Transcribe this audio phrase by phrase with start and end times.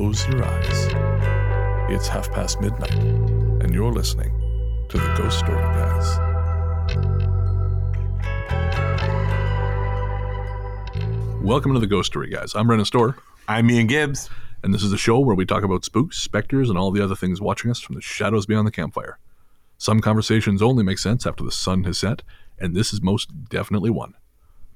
[0.00, 1.90] hold hands and close your eyes.
[1.90, 2.94] It's half past midnight,
[3.62, 4.30] and you're listening
[4.88, 6.18] to the Ghost Story Guys.
[11.42, 12.54] Welcome to the Ghost Story Guys.
[12.54, 13.16] I'm Brennan Storr,
[13.46, 14.30] I'm Ian Gibbs.
[14.62, 17.16] and this is a show where we talk about spooks, specters, and all the other
[17.16, 19.18] things watching us from the shadows beyond the campfire.
[19.76, 22.22] Some conversations only make sense after the sun has set,
[22.58, 24.14] and this is most definitely one.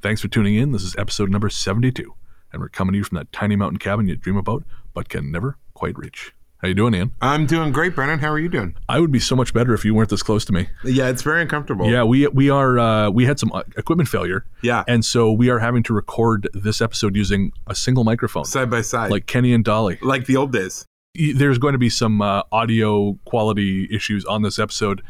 [0.03, 0.73] Thanks for tuning in.
[0.73, 2.15] This is episode number 72,
[2.53, 5.30] and we're coming to you from that tiny mountain cabin you dream about but can
[5.30, 6.33] never quite reach.
[6.59, 7.11] How you doing, Ian?
[7.21, 8.21] I'm doing great, Brennan.
[8.21, 8.75] How are you doing?
[8.89, 10.69] I would be so much better if you weren't this close to me.
[10.83, 11.91] Yeah, it's very uncomfortable.
[11.91, 14.83] Yeah, we we are uh, we had some uh, equipment failure, Yeah.
[14.89, 18.80] and so we are having to record this episode using a single microphone, Side by
[18.80, 19.11] side.
[19.11, 19.98] like Kenny and Dolly.
[20.00, 20.87] like the old days.
[21.34, 25.03] there's going to be some uh, audio quality issues on this episode.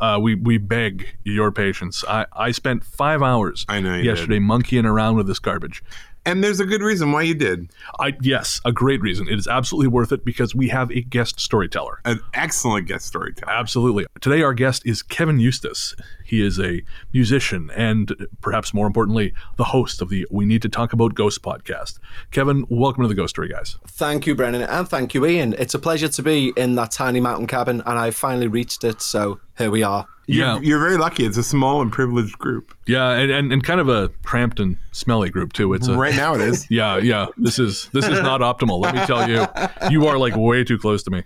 [0.00, 2.04] Uh, we we beg your patience.
[2.06, 5.82] I, I spent five hours I know yesterday monkeying around with this garbage.
[6.28, 7.70] And there's a good reason why you did.
[7.98, 9.28] I yes, a great reason.
[9.28, 12.00] It is absolutely worth it because we have a guest storyteller.
[12.04, 13.50] An excellent guest storyteller.
[13.50, 14.06] Absolutely.
[14.20, 15.96] Today our guest is Kevin Eustace.
[16.28, 16.82] He is a
[17.14, 21.38] musician and perhaps more importantly, the host of the We Need to Talk About Ghosts
[21.38, 21.98] podcast.
[22.32, 23.78] Kevin, welcome to the Ghost Story guys.
[23.86, 25.54] Thank you, Brennan, and thank you, Ian.
[25.58, 29.00] It's a pleasure to be in that tiny mountain cabin, and I finally reached it,
[29.00, 30.06] so here we are.
[30.26, 30.56] Yeah.
[30.56, 31.24] You're, you're very lucky.
[31.24, 32.74] It's a small and privileged group.
[32.86, 35.72] Yeah, and, and, and kind of a cramped and smelly group too.
[35.72, 36.66] It's a Right now it is.
[36.70, 37.28] Yeah, yeah.
[37.38, 38.78] This is this is not optimal.
[38.78, 39.46] Let me tell you.
[39.90, 41.22] You are like way too close to me.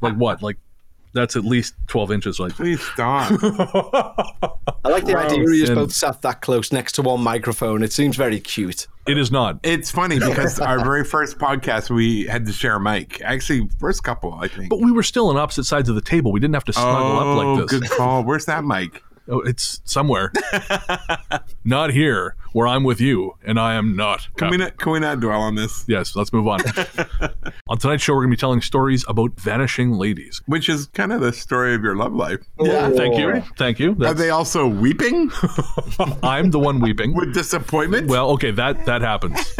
[0.00, 0.40] Like what?
[0.40, 0.58] Like
[1.14, 2.38] that's at least twelve inches.
[2.38, 3.30] Like Please stop.
[4.84, 5.32] I like the Gross.
[5.32, 7.82] idea you And- both sat that close next to one microphone.
[7.82, 8.86] It seems very cute.
[9.06, 9.58] it is not.
[9.62, 13.20] it's funny because our very first podcast, we had to share a mic.
[13.22, 14.68] Actually, first couple, I think.
[14.70, 16.32] But we were still on opposite sides of the table.
[16.32, 17.72] We didn't have to snuggle up like oh, this.
[17.72, 18.24] Oh, good call.
[18.24, 19.02] Where's that mic?
[19.28, 20.32] Oh, it's somewhere.
[21.64, 24.28] not here, where I'm with you, and I am not.
[24.36, 25.84] Can we not, can we not dwell on this?
[25.88, 26.60] Yes, let's move on.
[27.68, 30.40] on tonight's show, we're going to be telling stories about vanishing ladies.
[30.46, 32.38] Which is kind of the story of your love life.
[32.60, 32.90] Yeah.
[32.90, 33.96] Thank you, thank you.
[34.04, 35.32] Are they also weeping
[36.22, 37.12] I'm the one weeping.
[37.12, 38.06] with disappointment?
[38.06, 39.52] Well, okay, that that happens.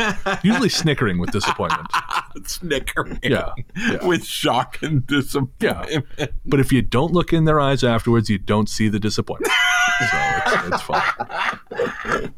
[0.44, 1.88] Usually snickering with disappointment.
[2.47, 3.19] snickering.
[3.25, 4.06] Yeah, yeah.
[4.06, 6.06] With shock and disappointment.
[6.16, 6.27] Yeah.
[6.47, 9.53] But if you don't look in their eyes afterwards, you don't see the disappointment.
[9.99, 10.16] so
[10.47, 12.34] it's, it's fine.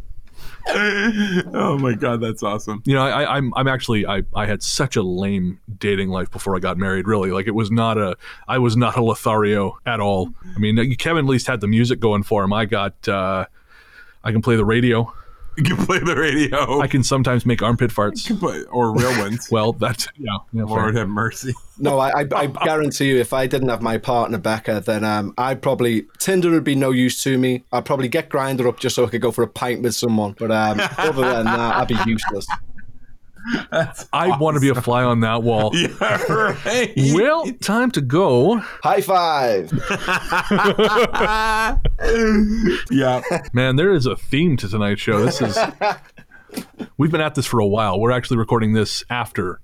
[0.69, 2.83] Oh my god, that's awesome.
[2.85, 6.57] You know, I, I'm I'm actually I, I had such a lame dating life before
[6.57, 7.07] I got married.
[7.07, 8.17] Really, like it was not a
[8.49, 10.31] I was not a Lothario at all.
[10.55, 12.53] I mean, Kevin at least had the music going for him.
[12.53, 13.47] I got uh,
[14.25, 15.13] I can play the radio.
[15.67, 16.81] You can play the radio.
[16.81, 18.29] I can sometimes make armpit farts.
[18.41, 19.49] But- or real ones.
[19.57, 20.37] Well, that's yeah.
[20.53, 20.77] yeah fair.
[20.77, 21.55] Lord have mercy.
[21.79, 25.33] No, I, I, I guarantee you, if I didn't have my partner Becca, then um,
[25.39, 27.65] I'd probably Tinder would be no use to me.
[27.73, 30.35] I'd probably get Grindr up just so I could go for a pint with someone.
[30.39, 32.47] But um, other than that, I'd be useless.
[34.13, 35.73] I want to be a fly on that wall.
[35.87, 36.93] Yeah, right.
[37.15, 38.59] Well, time to go.
[38.83, 39.71] High five!
[42.91, 43.23] yeah.
[43.53, 45.25] Man, there is a theme to tonight's show.
[45.25, 45.59] This is
[46.97, 48.01] we've been at this for a while.
[48.01, 49.61] We're actually recording this after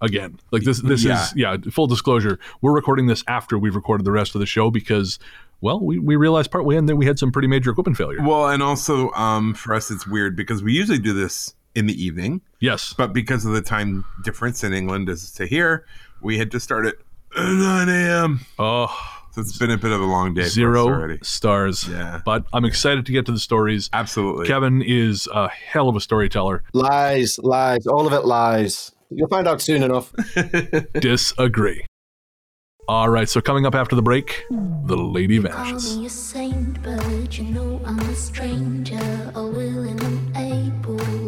[0.00, 0.38] again.
[0.50, 1.22] Like this this Yeah.
[1.24, 2.38] is yeah, full disclosure.
[2.60, 5.18] We're recording this after we've recorded the rest of the show because
[5.60, 8.22] well, we, we realized partway in that we had some pretty major equipment failure.
[8.22, 12.04] Well, and also um, for us, it's weird because we usually do this in the
[12.04, 12.94] evening, Yes.
[12.96, 15.84] but because of the time difference in England as to here,
[16.22, 16.94] we had to start at
[17.36, 18.40] 9 a.m.
[18.58, 18.96] Oh,
[19.32, 21.18] So it's been a bit of a long day for us zero already.
[21.22, 21.88] stars.
[21.88, 22.20] Yeah.
[22.24, 23.90] But I'm excited to get to the stories.
[23.92, 24.46] Absolutely.
[24.46, 26.62] Kevin is a hell of a storyteller.
[26.72, 28.92] Lies, lies, all of it lies.
[29.10, 30.12] You'll find out soon enough.
[31.00, 31.84] Disagree.
[32.86, 35.96] All right, so coming up after the break, the lady Call vanishes.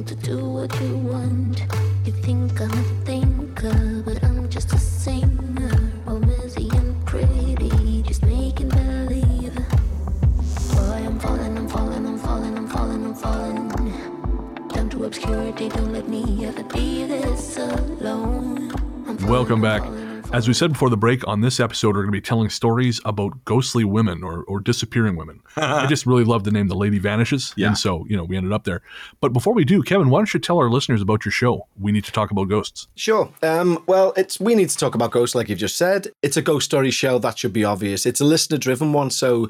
[0.05, 1.61] To do what you want.
[2.05, 5.93] You think I'm a thinker, but I'm just a singer.
[6.07, 9.55] All busy and pretty, just making believe.
[9.55, 14.69] Boy, I'm falling, I'm falling, I'm falling, I'm falling, I'm falling.
[14.69, 18.71] Down to obscurity, don't let me ever be this alone.
[18.71, 19.83] Falling, Welcome back.
[20.27, 20.39] Falling, falling.
[20.39, 23.01] As we said before the break, on this episode, we're going to be telling stories
[23.05, 25.41] about ghostly women or, or disappearing women.
[25.57, 27.55] I just really love the name The Lady Vanishes.
[27.57, 27.69] Yeah.
[27.69, 28.83] And so, you know, we ended up there.
[29.21, 31.67] But before we do, Kevin, why don't you tell our listeners about your show?
[31.79, 32.89] We need to talk about ghosts.
[32.95, 33.31] Sure.
[33.43, 36.09] Um, well, it's we need to talk about ghosts, like you've just said.
[36.23, 37.19] It's a ghost story show.
[37.19, 38.07] That should be obvious.
[38.07, 39.11] It's a listener-driven one.
[39.11, 39.49] So,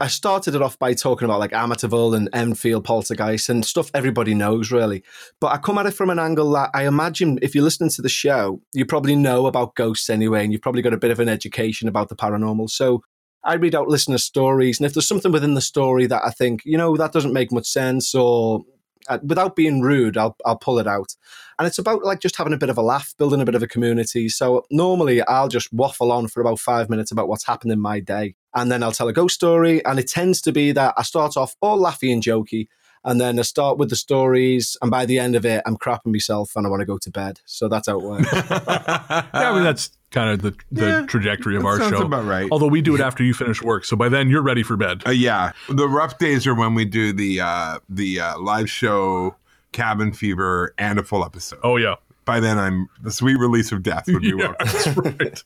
[0.00, 4.34] I started it off by talking about like Amityville and Enfield Poltergeist and stuff everybody
[4.34, 5.02] knows, really.
[5.40, 8.02] But I come at it from an angle that I imagine if you're listening to
[8.02, 11.20] the show, you probably know about ghosts anyway, and you've probably got a bit of
[11.20, 12.68] an education about the paranormal.
[12.70, 13.02] So.
[13.44, 16.62] I read out listener stories, and if there's something within the story that I think,
[16.64, 18.64] you know, that doesn't make much sense, or
[19.08, 21.14] uh, without being rude, I'll I'll pull it out,
[21.56, 23.62] and it's about like just having a bit of a laugh, building a bit of
[23.62, 24.28] a community.
[24.28, 28.00] So normally I'll just waffle on for about five minutes about what's happened in my
[28.00, 31.02] day, and then I'll tell a ghost story, and it tends to be that I
[31.02, 32.66] start off all laughy and jokey,
[33.04, 36.12] and then I start with the stories, and by the end of it, I'm crapping
[36.12, 37.40] myself and I want to go to bed.
[37.44, 38.28] So that's how it works.
[38.32, 42.02] yeah, I mean that's kind of the, the Yeah, trajectory of our show.
[42.02, 42.48] about right.
[42.50, 45.02] Although we do it after you finish work, so by then you're ready for bed.
[45.06, 49.36] Uh, yeah, the rough days are when we do the uh, the uh, live show,
[49.72, 51.60] Cabin Fever, and a full episode.
[51.62, 51.96] Oh yeah,
[52.28, 55.42] By then, I'm the sweet release of death would be yeah, that's right.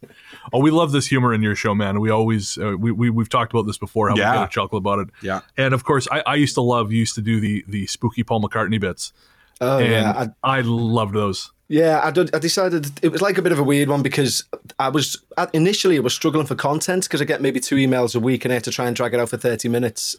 [0.52, 2.00] oh, we love this humor in your show, man.
[2.00, 4.08] We always uh, we, we we've talked about this before.
[4.08, 4.32] How Yeah.
[4.32, 5.08] we get a chuckle about it.
[5.22, 5.42] Yeah.
[5.56, 6.90] And of course, I, I used to love.
[6.90, 9.12] You used to do the the spooky Paul McCartney bits,
[9.60, 11.52] Oh and yeah, I, I, loved those.
[11.72, 14.44] Yeah, I, did, I decided it was like a bit of a weird one because
[14.78, 15.16] I was
[15.54, 18.52] initially I was struggling for content because I get maybe two emails a week and
[18.52, 20.14] I had to try and drag it out for thirty minutes.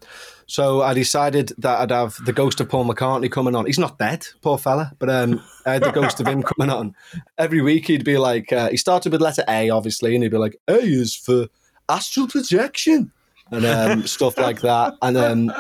[0.48, 3.68] So I decided that I'd have the ghost of Paul McCartney coming on.
[3.68, 6.96] He's not dead, poor fella, but um, I had the ghost of him coming on
[7.38, 7.86] every week.
[7.86, 10.80] He'd be like, uh, he started with letter A, obviously, and he'd be like, A
[10.80, 11.50] is for
[11.88, 13.12] astral projection
[13.52, 15.52] and um, stuff like that, and um,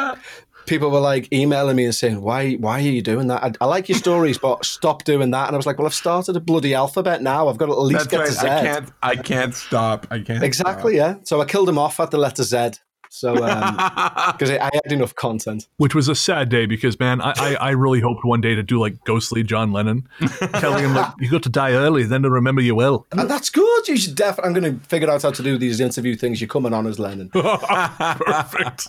[0.65, 3.43] people were like emailing me and saying, "Why, why are you doing that?
[3.43, 5.93] I, I like your stories, but stop doing that." And I was like, "Well, I've
[5.93, 7.47] started a bloody alphabet now.
[7.47, 8.27] I've got to at least That's get right.
[8.27, 8.91] to Z." I can't.
[9.01, 10.07] I can't stop.
[10.11, 10.43] I can't.
[10.43, 11.15] Exactly, yeah.
[11.23, 12.71] So I killed him off at the letter Z.
[13.13, 13.35] So um,
[13.75, 14.39] stop.
[14.39, 15.67] because I, I had enough content.
[15.77, 18.63] Which was a sad day because man, I, I, I really hoped one day to
[18.63, 20.09] do like ghostly John Lennon,
[20.55, 23.05] telling him like you got to die early, then to remember you well.
[23.11, 23.87] And that's good.
[23.87, 24.47] You should definitely.
[24.47, 26.41] I'm going to figure out how to do these interview things.
[26.41, 27.29] You're coming on as Lennon.
[27.33, 28.87] Perfect.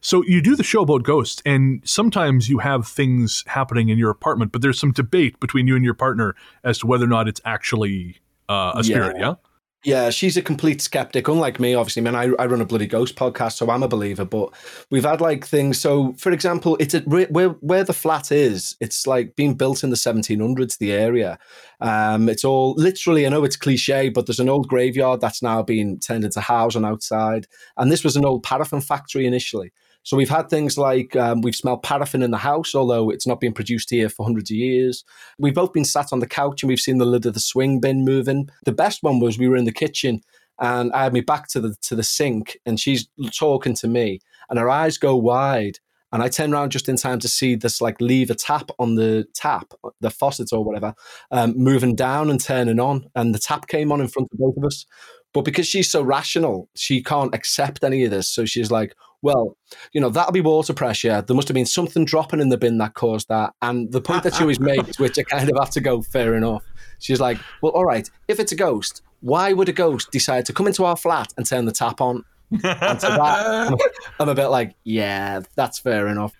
[0.00, 4.10] So you do the show about ghosts, and sometimes you have things happening in your
[4.10, 7.28] apartment, but there's some debate between you and your partner as to whether or not
[7.28, 9.16] it's actually uh, a spirit.
[9.18, 9.28] Yeah.
[9.28, 9.34] Yeah.
[9.82, 12.02] Yeah, she's a complete skeptic, unlike me, obviously.
[12.02, 14.26] Man, I, I run a bloody ghost podcast, so I'm a believer.
[14.26, 14.50] But
[14.90, 15.80] we've had like things.
[15.80, 18.76] So, for example, it's a, where where the flat is.
[18.80, 20.76] It's like being built in the 1700s.
[20.76, 21.38] The area,
[21.80, 23.24] um, it's all literally.
[23.24, 26.84] I know it's cliche, but there's an old graveyard that's now being turned into housing
[26.84, 27.46] outside,
[27.78, 29.72] and this was an old paraffin factory initially.
[30.02, 33.40] So we've had things like um, we've smelled paraffin in the house, although it's not
[33.40, 35.04] been produced here for hundreds of years.
[35.38, 37.80] We've both been sat on the couch and we've seen the lid of the swing
[37.80, 38.48] bin moving.
[38.64, 40.22] The best one was we were in the kitchen
[40.58, 44.20] and I had me back to the to the sink and she's talking to me
[44.48, 45.78] and her eyes go wide
[46.12, 49.26] and I turn around just in time to see this like lever tap on the
[49.34, 50.94] tap, the faucet or whatever,
[51.30, 54.56] um, moving down and turning on, and the tap came on in front of both
[54.56, 54.86] of us.
[55.32, 58.28] But because she's so rational, she can't accept any of this.
[58.28, 59.56] So she's like, well,
[59.92, 61.22] you know, that'll be water pressure.
[61.22, 63.54] There must have been something dropping in the bin that caused that.
[63.60, 66.34] And the point that she always makes, which I kind of have to go, fair
[66.34, 66.64] enough.
[66.98, 70.52] She's like, well, all right, if it's a ghost, why would a ghost decide to
[70.52, 72.24] come into our flat and turn the tap on?
[72.50, 73.78] And to that, I'm,
[74.18, 76.32] I'm a bit like, yeah, that's fair enough.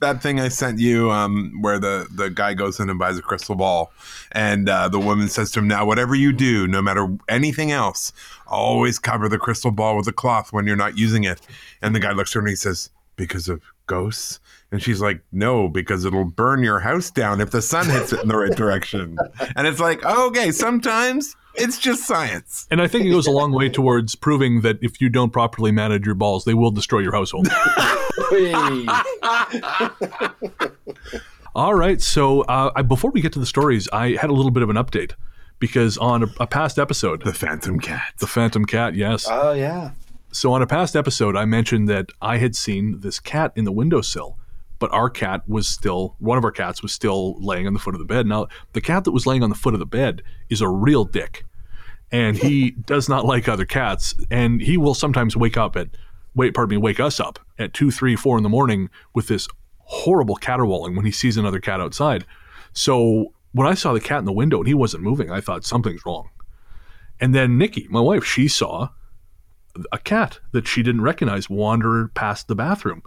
[0.00, 3.22] That thing I sent you, um, where the the guy goes in and buys a
[3.22, 3.92] crystal ball,
[4.32, 8.12] and uh, the woman says to him, "Now, whatever you do, no matter anything else,
[8.46, 11.40] always cover the crystal ball with a cloth when you're not using it."
[11.82, 15.20] And the guy looks at her and he says, "Because of ghosts." And she's like,
[15.32, 18.56] "No, because it'll burn your house down if the sun hits it in the right
[18.56, 19.16] direction."
[19.56, 22.66] And it's like, okay, sometimes it's just science.
[22.70, 25.72] And I think it goes a long way towards proving that if you don't properly
[25.72, 27.48] manage your balls, they will destroy your household.
[31.54, 32.00] All right.
[32.02, 34.70] So uh, I, before we get to the stories, I had a little bit of
[34.70, 35.12] an update
[35.58, 38.14] because on a, a past episode, The Phantom Cat.
[38.18, 39.26] the Phantom Cat, yes.
[39.30, 39.92] oh, yeah.
[40.32, 43.70] So on a past episode, I mentioned that I had seen this cat in the
[43.70, 44.36] windowsill,
[44.78, 47.94] but our cat was still one of our cats was still laying on the foot
[47.94, 48.26] of the bed.
[48.26, 51.04] Now, the cat that was laying on the foot of the bed is a real
[51.04, 51.44] dick,
[52.10, 55.88] and he does not like other cats, and he will sometimes wake up at
[56.34, 59.48] wait, pardon me, wake us up at two, three, four in the morning with this
[59.78, 62.24] horrible caterwauling when he sees another cat outside.
[62.72, 65.64] So when I saw the cat in the window and he wasn't moving, I thought
[65.64, 66.30] something's wrong.
[67.20, 68.88] And then Nikki, my wife, she saw
[69.92, 73.02] a cat that she didn't recognize wander past the bathroom.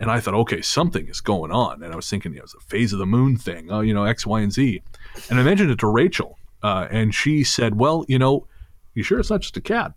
[0.00, 1.82] And I thought, okay, something is going on.
[1.82, 3.92] And I was thinking, you know, it's a phase of the moon thing, oh, you
[3.92, 4.82] know, X, Y, and Z.
[5.28, 8.46] And I mentioned it to Rachel, uh, and she said, well, you know,
[8.94, 9.92] you sure it's not just a cat?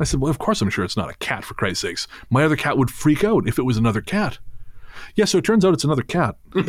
[0.00, 2.08] I said, well, of course I'm sure it's not a cat, for Christ's sakes.
[2.30, 4.38] My other cat would freak out if it was another cat.
[5.14, 6.36] Yeah, so it turns out it's another cat.
[6.54, 6.68] and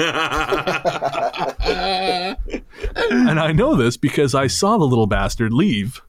[3.39, 6.01] I know this because I saw the little bastard leave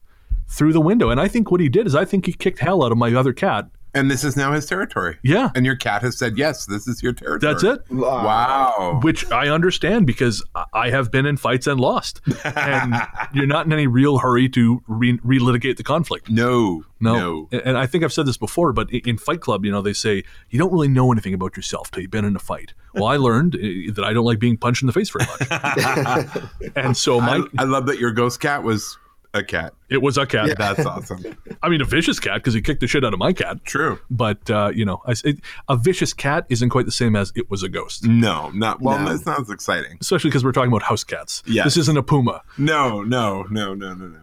[0.49, 1.11] through the window.
[1.11, 3.15] And I think what he did is I think he kicked hell out of my
[3.15, 5.19] other cat And this is now his territory.
[5.23, 7.53] Yeah, And your cat has said, yes, this is your territory.
[7.53, 7.81] that's it.
[7.91, 9.01] Wow.
[9.03, 12.95] Which I understand because I- I have been in fights and lost, and
[13.35, 16.31] you're not in any real hurry to re- relitigate the conflict.
[16.31, 16.85] No.
[17.01, 17.15] No.
[17.15, 17.49] No.
[17.53, 19.93] And- And I think I've said this before, but in Fight Club, you know, they
[19.93, 22.73] say you don't really know anything about yourself till you've been in a fight.
[22.95, 26.27] Well, I learned uh, that I don't like being punched in the face very much.
[26.77, 28.99] and so my I, I love that your ghost cat was
[29.33, 29.75] a cat.
[29.89, 30.57] it was a cat.
[30.59, 31.25] That's awesome.
[31.63, 33.65] I mean, a vicious cat because he kicked the shit out of my cat.
[33.65, 33.99] True.
[34.11, 37.51] But uh, you know, I, it, a vicious cat isn't quite the same as it
[37.51, 38.05] was a ghost.
[38.05, 38.99] No, not well.
[38.99, 39.13] No.
[39.13, 39.99] That sounds exciting.
[40.01, 41.43] Especially because we're talking about house cats.
[41.47, 42.43] Yeah, This isn't a puma.
[42.59, 44.21] No, no, no, no, no, no.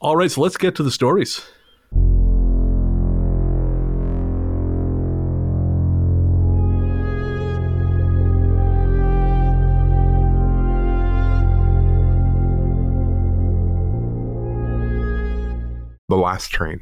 [0.00, 1.44] All right, so let's get to the stories.
[16.14, 16.80] The last train.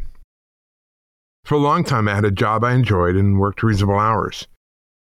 [1.46, 4.46] For a long time, I had a job I enjoyed and worked reasonable hours.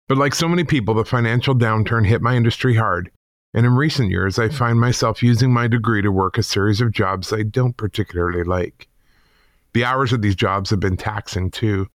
[0.07, 3.11] But like so many people, the financial downturn hit my industry hard,
[3.55, 6.93] and in recent years, I find myself using my degree to work a series of
[6.93, 8.87] jobs I don't particularly like.
[9.73, 11.89] The hours of these jobs have been taxing too,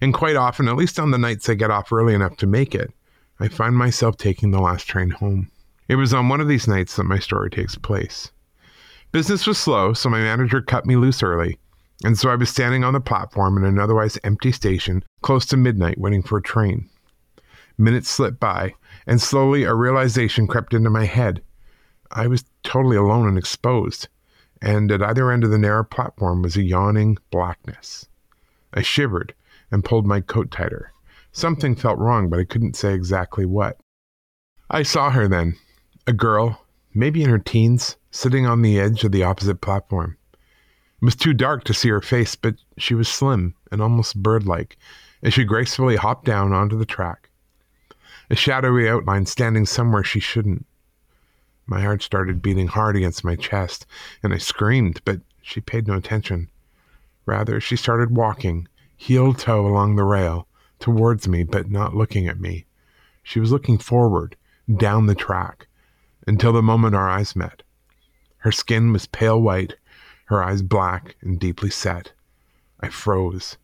[0.00, 2.74] and quite often, at least on the nights I get off early enough to make
[2.74, 2.92] it,
[3.38, 5.52] I find myself taking the last train home.
[5.86, 8.32] It was on one of these nights that my story takes place.
[9.12, 11.60] Business was slow, so my manager cut me loose early,
[12.04, 15.56] and so I was standing on the platform in an otherwise empty station close to
[15.56, 16.88] midnight waiting for a train.
[17.78, 18.74] Minutes slipped by,
[19.06, 21.42] and slowly a realization crept into my head.
[22.10, 24.08] I was totally alone and exposed,
[24.62, 28.08] and at either end of the narrow platform was a yawning blackness.
[28.72, 29.34] I shivered
[29.70, 30.92] and pulled my coat tighter.
[31.32, 33.78] Something felt wrong, but I couldn't say exactly what.
[34.70, 35.56] I saw her then,
[36.06, 40.16] a girl, maybe in her teens, sitting on the edge of the opposite platform.
[41.00, 44.46] It was too dark to see her face, but she was slim and almost bird
[44.46, 44.78] like
[45.22, 47.28] as she gracefully hopped down onto the track.
[48.30, 50.66] A shadowy outline standing somewhere she shouldn't.
[51.66, 53.86] My heart started beating hard against my chest,
[54.22, 56.48] and I screamed, but she paid no attention.
[57.26, 60.46] Rather, she started walking, heel toe along the rail,
[60.78, 62.66] towards me, but not looking at me.
[63.22, 64.36] She was looking forward,
[64.72, 65.66] down the track,
[66.26, 67.62] until the moment our eyes met.
[68.38, 69.74] Her skin was pale white,
[70.26, 72.12] her eyes black and deeply set.
[72.80, 73.56] I froze.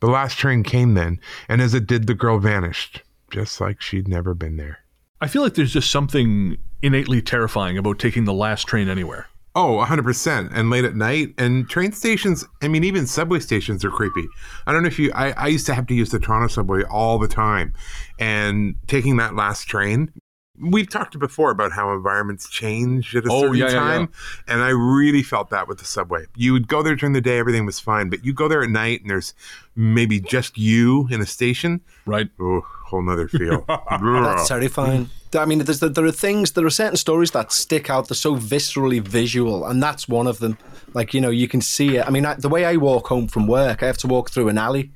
[0.00, 4.08] The last train came then, and as it did, the girl vanished, just like she'd
[4.08, 4.80] never been there.
[5.20, 9.28] I feel like there's just something innately terrifying about taking the last train anywhere.
[9.54, 10.50] Oh, 100%.
[10.52, 11.34] And late at night.
[11.38, 14.26] And train stations, I mean, even subway stations are creepy.
[14.66, 16.82] I don't know if you, I, I used to have to use the Toronto subway
[16.84, 17.74] all the time.
[18.18, 20.10] And taking that last train,
[20.58, 24.12] we've talked before about how environments change at a Oh, certain yeah, yeah, time.
[24.46, 26.26] And I really felt that with the subway.
[26.36, 28.10] You would go there during the day, everything was fine.
[28.10, 29.34] But you go there at night and there's
[29.74, 31.80] maybe just you in a station.
[32.04, 32.28] Right.
[32.38, 33.64] Oh, whole nother feel.
[33.68, 35.08] That's terrifying.
[35.34, 38.08] I mean, there's, there are things, there are certain stories that stick out.
[38.08, 40.58] They're so viscerally visual, and that's one of them.
[40.92, 42.06] Like, you know, you can see it.
[42.06, 44.48] I mean, I, the way I walk home from work, I have to walk through
[44.48, 44.90] an alley,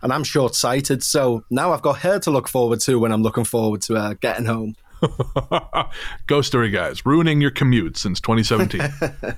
[0.00, 1.02] and I'm short sighted.
[1.02, 4.14] So now I've got her to look forward to when I'm looking forward to uh,
[4.20, 4.76] getting home.
[6.26, 8.80] Ghost Story Guys, ruining your commute since 2017.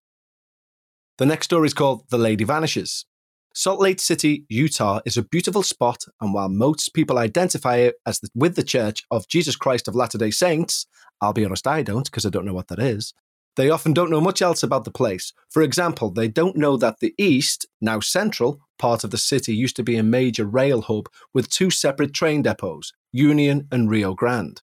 [1.19, 3.07] The next story is called The Lady Vanishes.
[3.55, 8.21] Salt Lake City, Utah is a beautiful spot, and while most people identify it as
[8.21, 10.85] the, with the Church of Jesus Christ of Latter day Saints,
[11.23, 13.15] I'll be honest, I don't, because I don't know what that is.
[13.57, 15.33] They often don't know much else about the place.
[15.49, 19.77] For example, they don't know that the east, now central, part of the city used
[19.77, 24.61] to be a major rail hub with two separate train depots, Union and Rio Grande.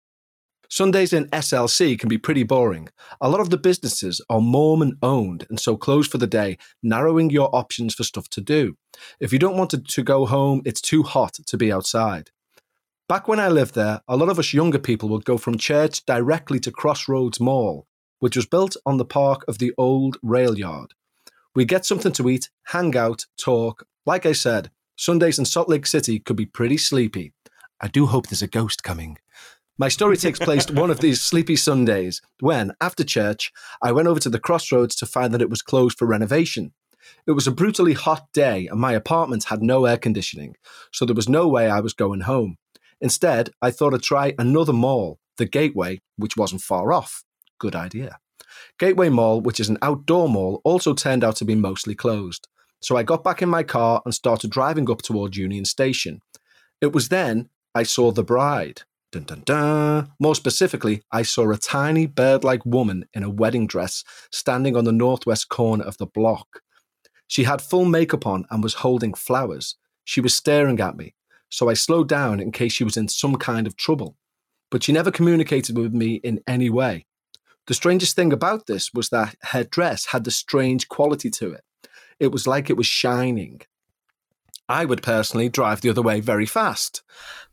[0.74, 2.90] Sundays in SLC can be pretty boring.
[3.22, 7.30] A lot of the businesses are Mormon owned and so closed for the day, narrowing
[7.30, 8.76] your options for stuff to do.
[9.20, 12.32] If you don't want to, to go home, it's too hot to be outside.
[13.08, 16.04] Back when I lived there, a lot of us younger people would go from church
[16.08, 17.86] directly to Crossroads Mall,
[18.18, 20.96] which was built on the park of the old rail yard.
[21.54, 23.86] We get something to eat, hang out, talk.
[24.08, 27.32] Like I said, Sundays in Salt Lake City could be pretty sleepy.
[27.80, 29.20] I do hope there's a ghost coming.
[29.78, 33.52] My story takes place one of these sleepy Sundays when, after church,
[33.82, 36.74] I went over to the crossroads to find that it was closed for renovation.
[37.26, 40.56] It was a brutally hot day and my apartment had no air conditioning,
[40.92, 42.58] so there was no way I was going home.
[43.02, 47.24] Instead, I thought I'd try another mall, the Gateway, which wasn't far off.
[47.60, 48.20] Good idea.
[48.78, 52.48] Gateway Mall, which is an outdoor mall, also turned out to be mostly closed.
[52.80, 56.22] So I got back in my car and started driving up toward Union Station.
[56.80, 58.84] It was then I saw the bride.
[59.14, 60.12] Dun, dun, dun.
[60.20, 64.86] More specifically, I saw a tiny bird like woman in a wedding dress standing on
[64.86, 66.62] the northwest corner of the block.
[67.28, 69.76] She had full makeup on and was holding flowers.
[70.04, 71.14] She was staring at me,
[71.48, 74.18] so I slowed down in case she was in some kind of trouble.
[74.72, 77.06] But she never communicated with me in any way.
[77.68, 81.64] The strangest thing about this was that her dress had a strange quality to it.
[82.20, 83.62] It was like it was shining.
[84.74, 87.04] I would personally drive the other way very fast.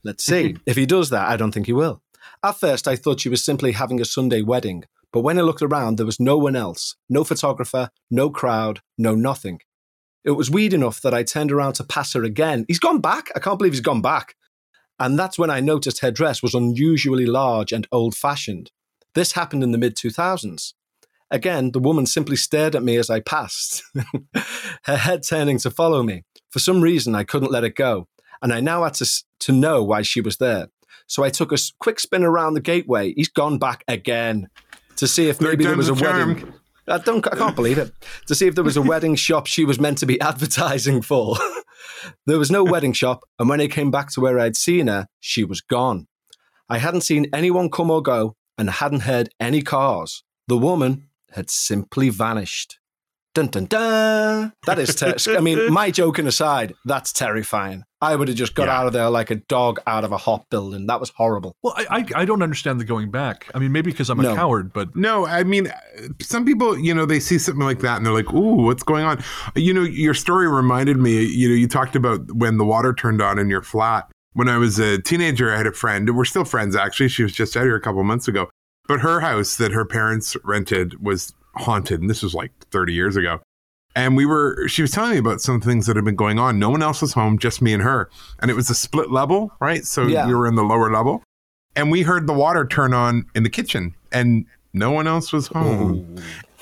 [0.02, 0.56] Let's see.
[0.66, 2.02] if he does that, I don't think he will.
[2.42, 5.60] At first, I thought she was simply having a Sunday wedding, but when I looked
[5.60, 9.60] around, there was no one else no photographer, no crowd, no nothing.
[10.24, 12.64] It was weird enough that I turned around to pass her again.
[12.68, 13.30] He's gone back.
[13.36, 14.34] I can't believe he's gone back.
[14.98, 18.70] And that's when I noticed her dress was unusually large and old fashioned.
[19.14, 20.72] This happened in the mid 2000s.
[21.30, 23.84] Again, the woman simply stared at me as I passed,
[24.84, 26.24] her head turning to follow me.
[26.50, 28.08] For some reason, I couldn't let it go,
[28.42, 29.06] and I now had to,
[29.40, 30.68] to know why she was there.
[31.06, 33.12] So I took a quick spin around the gateway.
[33.14, 34.48] He's gone back again
[34.96, 36.52] to see if maybe there was a wedding.
[36.88, 37.26] I don't.
[37.26, 37.92] I can't believe it.
[38.26, 41.36] To see if there was a wedding shop she was meant to be advertising for.
[42.26, 45.06] there was no wedding shop, and when I came back to where I'd seen her,
[45.20, 46.06] she was gone.
[46.68, 50.22] I hadn't seen anyone come or go, and hadn't heard any cars.
[50.46, 52.78] The woman had simply vanished.
[53.32, 54.52] Dun dun dun.
[54.66, 57.84] That is, ter- I mean, my joking aside, that's terrifying.
[58.02, 58.78] I would have just got Yeah.
[58.80, 60.86] out of there like a dog out of a hot building.
[60.88, 61.54] That was horrible.
[61.62, 63.48] Well, I, I I don't understand the going back.
[63.54, 65.72] I mean, maybe because I'm a coward, but No, I mean,
[66.20, 69.04] some people, you know, they see something like that and they're like, "Ooh, what's going
[69.04, 69.22] on?"
[69.54, 71.22] You know, your story reminded me.
[71.24, 74.10] You know, you talked about when the water turned on in your flat.
[74.32, 76.16] When I was a teenager, I had a friend.
[76.16, 77.08] We're still friends, actually.
[77.08, 78.48] She was just out here a couple months ago.
[78.88, 83.16] But her house that her parents rented was haunted, and this was like 30 years
[83.16, 83.40] ago.
[83.96, 86.58] And we were, she was telling me about some things that had been going on.
[86.58, 88.08] No one else was home, just me and her.
[88.40, 89.84] And it was a split level, right?
[89.84, 90.26] So Yeah.
[90.26, 91.22] we were in the lower level.
[91.76, 95.48] And we heard the water turn on in the kitchen, and no one else was
[95.48, 96.16] home.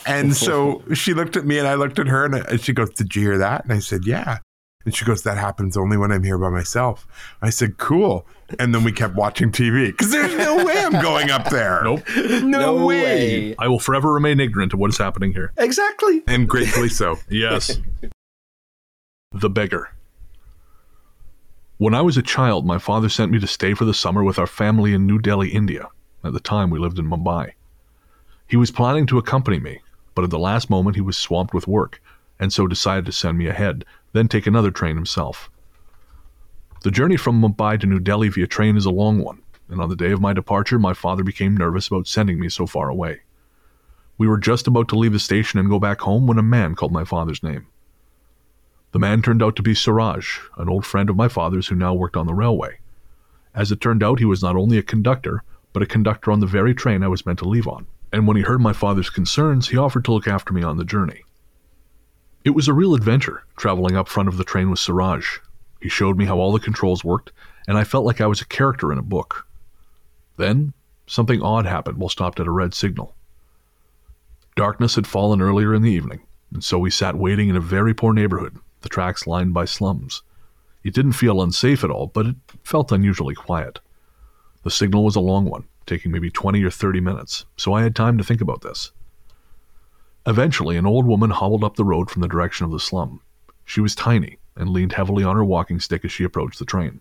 [0.06, 2.72] And so she looked at me and I looked at her and, I- and she
[2.72, 3.64] goes, Did you hear that?
[3.64, 4.38] And I said, Yeah.
[4.84, 7.06] And she goes, That happens only when I'm here by myself.
[7.42, 8.26] I said, Cool.
[8.58, 11.82] And then we kept watching TV because there's no way I'm going up there.
[11.84, 12.02] nope.
[12.42, 13.54] No, way.
[13.58, 15.52] I will forever remain ignorant of what is happening here.
[15.58, 16.22] Exactly.
[16.26, 17.18] And gratefully so.
[17.28, 17.78] Yes.
[19.32, 19.90] the beggar.
[21.76, 24.38] When I was a child, my father sent me to stay for the summer with
[24.38, 25.88] our family in New Delhi, India.
[26.24, 27.52] At the time, we lived in Mumbai.
[28.48, 29.80] He was planning to accompany me,
[30.14, 32.02] but at the last moment, he was swamped with work,
[32.40, 33.84] and so decided to send me ahead,
[34.18, 35.48] then take another train himself.
[36.82, 39.88] The journey from Mumbai to New Delhi via train is a long one, and on
[39.88, 43.20] the day of my departure, my father became nervous about sending me so far away.
[44.16, 46.74] We were just about to leave the station and go back home when a man
[46.74, 47.68] called my father's name.
[48.90, 51.94] The man turned out to be Siraj, an old friend of my father's who now
[51.94, 52.78] worked on the railway.
[53.54, 56.46] As it turned out, he was not only a conductor, but a conductor on the
[56.46, 57.86] very train I was meant to leave on.
[58.12, 60.84] And when he heard my father's concerns, he offered to look after me on the
[60.84, 61.22] journey.
[62.44, 65.38] It was a real adventure, traveling up front of the train with Siraj.
[65.80, 67.32] He showed me how all the controls worked,
[67.66, 69.46] and I felt like I was a character in a book.
[70.36, 70.72] Then,
[71.06, 73.14] something odd happened while stopped at a red signal.
[74.56, 76.20] Darkness had fallen earlier in the evening,
[76.52, 80.22] and so we sat waiting in a very poor neighborhood, the tracks lined by slums.
[80.84, 83.80] It didn't feel unsafe at all, but it felt unusually quiet.
[84.62, 87.96] The signal was a long one, taking maybe 20 or 30 minutes, so I had
[87.96, 88.92] time to think about this.
[90.26, 93.20] Eventually, an old woman hobbled up the road from the direction of the slum.
[93.64, 97.00] She was tiny and leaned heavily on her walking stick as she approached the train.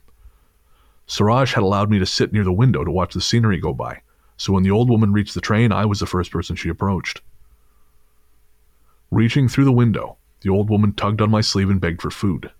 [1.07, 4.01] Siraj had allowed me to sit near the window to watch the scenery go by,
[4.35, 7.21] so when the old woman reached the train, I was the first person she approached.
[9.09, 12.51] Reaching through the window, the old woman tugged on my sleeve and begged for food.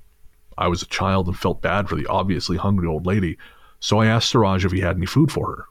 [0.57, 3.37] I was a child and felt bad for the obviously hungry old lady,
[3.79, 5.65] so I asked Siraj if he had any food for her.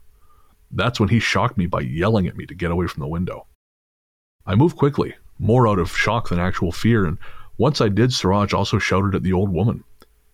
[0.70, 3.46] That's when he shocked me by yelling at me to get away from the window.
[4.46, 7.18] I moved quickly, more out of shock than actual fear, and
[7.59, 9.82] once I did, Siraj also shouted at the old woman.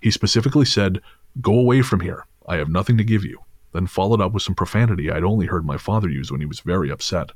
[0.01, 1.01] He specifically said,
[1.41, 2.27] Go away from here.
[2.47, 3.39] I have nothing to give you,
[3.73, 6.61] then followed up with some profanity I'd only heard my father use when he was
[6.61, 7.31] very upset.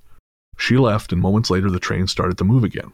[0.58, 2.92] She left, and moments later the train started to move again.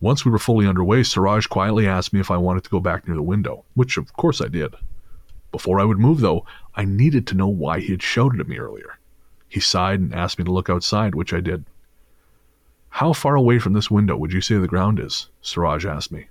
[0.00, 3.06] Once we were fully underway, Siraj quietly asked me if I wanted to go back
[3.06, 4.74] near the window, which of course I did.
[5.52, 8.58] Before I would move, though, I needed to know why he had shouted at me
[8.58, 8.98] earlier.
[9.48, 11.64] He sighed and asked me to look outside, which I did.
[12.96, 15.30] How far away from this window would you say the ground is?
[15.40, 16.26] Siraj asked me.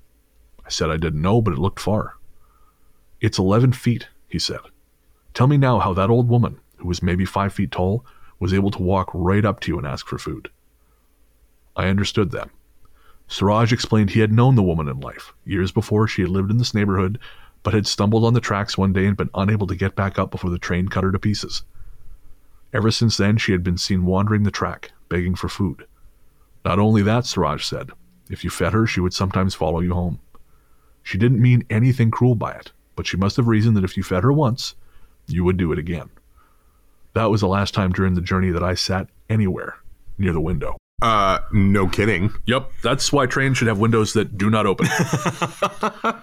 [0.63, 2.17] I said I didn't know, but it looked far.
[3.19, 4.60] It's 11 feet, he said.
[5.34, 8.06] Tell me now how that old woman, who was maybe five feet tall,
[8.39, 10.50] was able to walk right up to you and ask for food.
[11.76, 12.52] I understood then.
[13.28, 15.34] Siraj explained he had known the woman in life.
[15.43, 17.17] Years before, she had lived in this neighborhood,
[17.63, 20.30] but had stumbled on the tracks one day and been unable to get back up
[20.30, 21.63] before the train cut her to pieces.
[22.71, 25.88] Ever since then, she had been seen wandering the track, begging for food.
[26.63, 27.91] Not only that, Siraj said,
[28.30, 30.19] if you fed her, she would sometimes follow you home.
[31.04, 34.04] She didn't mean anything cruel by it, but she must have reasoned that if you
[34.04, 34.76] fed her once,
[35.28, 36.10] you would do it again.
[37.13, 39.76] That was the last time during the journey that I sat anywhere
[40.17, 40.78] near the window.
[41.02, 42.32] Uh, no kidding.
[42.46, 44.88] Yep, that's why trains should have windows that do not open.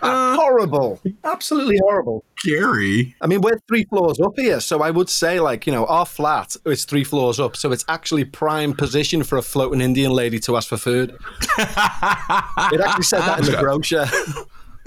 [0.02, 1.00] horrible.
[1.24, 2.24] Absolutely horrible.
[2.44, 3.16] Gary.
[3.20, 6.06] I mean, we're three floors up here, so I would say, like, you know, our
[6.06, 10.38] flat is three floors up, so it's actually prime position for a floating Indian lady
[10.40, 11.10] to ask for food.
[11.58, 14.06] it actually said that in the brochure.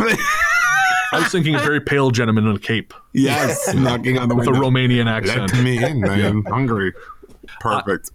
[1.14, 4.48] I was thinking a very pale gentleman in a cape Yes, knocking on the with
[4.48, 4.70] a window.
[4.70, 5.62] Romanian Let accent.
[5.64, 6.06] me in.
[6.08, 6.94] I am hungry.
[7.60, 8.12] Perfect.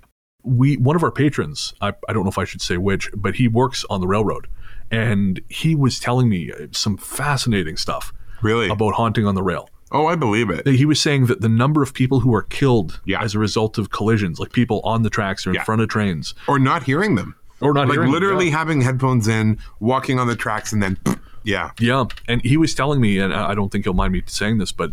[0.46, 3.34] We one of our patrons I, I don't know if i should say which but
[3.34, 4.46] he works on the railroad
[4.90, 8.68] and he was telling me some fascinating stuff really?
[8.68, 10.66] about haunting on the rail oh, I believe it.
[10.66, 13.22] he was saying that the number of people who are killed Yeah.
[13.22, 15.64] as a result of collisions like people on the tracks or in Yeah.
[15.64, 17.34] front of trains Or not hearing them.
[17.60, 18.58] or not Like hearing them, literally yeah.
[18.58, 20.98] having headphones in, walking on the tracks, and then,
[21.44, 21.70] yeah.
[21.80, 24.72] yeah and he was telling me and I don't think he'll mind me saying this
[24.72, 24.92] but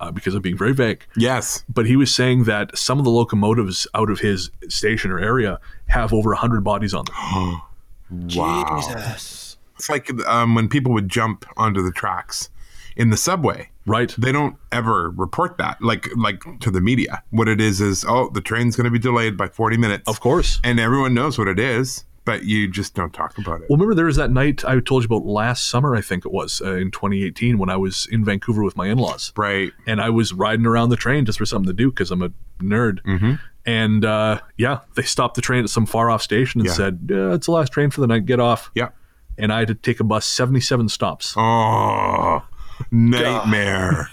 [0.00, 1.64] uh, because i'm being very vague Yes.
[1.68, 5.58] but he was saying that some of the locomotives out of his station or area
[5.88, 7.14] have over 100 bodies on them
[8.10, 8.80] Wow.
[8.80, 9.56] Jesus.
[9.76, 12.50] It's like um, when people would jump onto the tracks
[12.96, 13.70] in the subway.
[13.84, 17.22] right They don't ever report that, like like to the media.
[17.30, 20.20] What it is is, oh, the train's going to be delayed by forty minutes, of
[20.20, 23.70] course and everyone knows what it is, but you just don't talk about it.
[23.70, 26.32] Well, remember there was that night I told you about last summer, I think it
[26.32, 29.32] was, uh, in 2018, when I was in Vancouver with my in laws.
[29.36, 29.72] Right.
[29.86, 32.30] And I was riding around the train just for something to do because I'm a
[32.60, 33.00] nerd.
[33.04, 33.32] Mm-hmm.
[33.64, 36.74] And uh, yeah, they stopped the train at some far off station and Yeah.
[36.74, 38.70] said, yeah, it's the last train for the night, get off.
[38.74, 38.90] Yeah.
[39.38, 41.34] And I had to take a bus 77 stops.
[41.36, 42.42] Oh,
[42.90, 44.08] nightmare.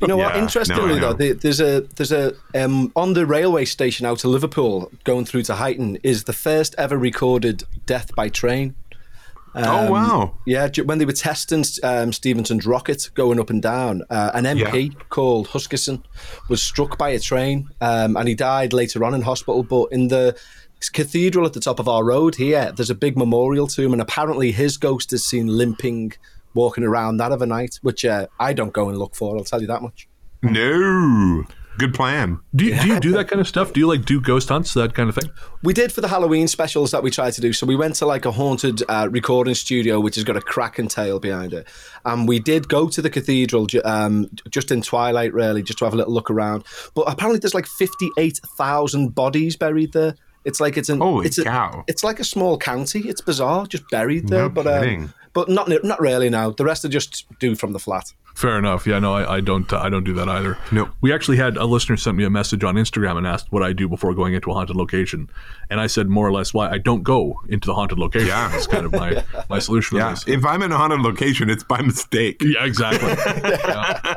[0.00, 0.34] You know what?
[0.34, 1.12] Yeah, no, Interestingly, know.
[1.12, 5.24] though, the, there's a there's a um, on the railway station out to Liverpool, going
[5.24, 8.74] through to Huyton, is the first ever recorded death by train.
[9.54, 10.34] oh wow.
[10.46, 14.94] Yeah, when they were testing um, Stephenson's rocket going up and down, uh, an MP
[15.10, 16.02] called Huskisson
[16.48, 19.62] was struck by a train, um, and he died later on in hospital.
[19.62, 20.36] But in the
[20.92, 24.02] cathedral at the top of our road here, there's a big memorial to him, and
[24.02, 26.14] apparently his ghost is seen limping,
[26.54, 29.36] walking around that of a night, which uh, I don't go and look for.
[29.36, 30.08] I'll tell you that much.
[30.42, 31.44] No.
[31.76, 32.38] Good plan.
[32.54, 33.72] Do you, do you do that kind of stuff?
[33.72, 35.28] Do you like do ghost hunts, that kind of thing?
[35.64, 37.52] We did for the Halloween specials that we tried to do.
[37.52, 40.86] So we went to like a haunted uh, recording studio, which has got a cracking
[40.86, 41.66] tale behind it.
[42.04, 45.94] And we did go to the cathedral um, just in twilight, really, just to have
[45.94, 46.62] a little look around.
[46.94, 50.14] But apparently, there's like 58,000 bodies buried there.
[50.44, 51.84] It's like it's an Holy it's a- cow.
[51.88, 53.00] it's like a small county.
[53.08, 54.42] It's bizarre, just buried there.
[54.42, 55.04] No but kidding.
[55.04, 56.30] um, but not not really.
[56.30, 58.12] Now the rest are just do from the flat.
[58.34, 58.84] Fair enough.
[58.84, 59.72] Yeah, no, I, I don't.
[59.72, 60.58] Uh, I don't do that either.
[60.72, 60.90] Nope.
[61.00, 63.72] We actually had a listener sent me a message on Instagram and asked what I
[63.72, 65.30] do before going into a haunted location,
[65.70, 68.28] and I said more or less why I don't go into the haunted location.
[68.28, 68.48] Yeah.
[68.48, 69.98] that's kind of my my solution.
[69.98, 70.16] Yeah.
[70.26, 72.42] If I'm in a haunted location, it's by mistake.
[72.42, 73.08] Yeah, exactly.
[73.44, 74.14] yeah.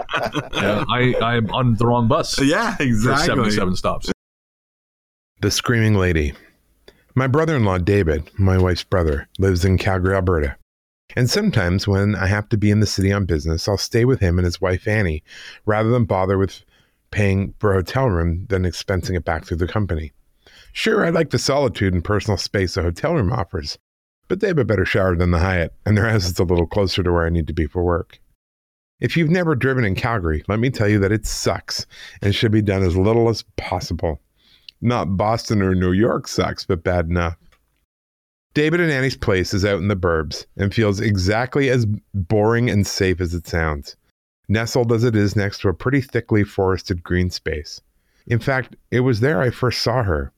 [0.54, 2.42] Yeah, I I'm on the wrong bus.
[2.42, 3.28] Yeah, exactly.
[3.28, 4.12] 77 stops.
[5.42, 6.34] The Screaming Lady.
[7.14, 10.56] My brother in law, David, my wife's brother, lives in Calgary, Alberta.
[11.18, 14.20] And sometimes when I have to be in the city on business, I'll stay with
[14.20, 15.24] him and his wife, Annie,
[15.66, 16.64] rather than bother with
[17.10, 20.12] paying for a hotel room than expensing it back through the company.
[20.74, 23.80] Sure, I like the solitude and personal space a hotel room offers,
[24.28, 26.68] but they have a better shower than the Hyatt, and their house is a little
[26.68, 28.20] closer to where I need to be for work.
[29.00, 31.88] If you've never driven in Calgary, let me tell you that it sucks
[32.22, 34.22] and should be done as little as possible.
[34.82, 37.38] Not Boston or New York sucks, but bad enough.
[38.54, 42.88] David and Annie's place is out in the burbs and feels exactly as boring and
[42.88, 43.96] safe as it sounds,
[44.48, 47.82] nestled as it is next to a pretty thickly forested green space.
[48.26, 50.32] In fact, it was there I first saw her.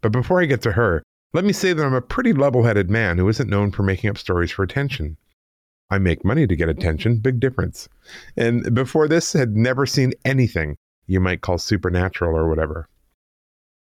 [0.00, 2.90] But before I get to her, let me say that I'm a pretty level headed
[2.90, 5.16] man who isn't known for making up stories for attention.
[5.90, 7.88] I make money to get attention, big difference.
[8.36, 12.88] And before this, had never seen anything you might call supernatural or whatever.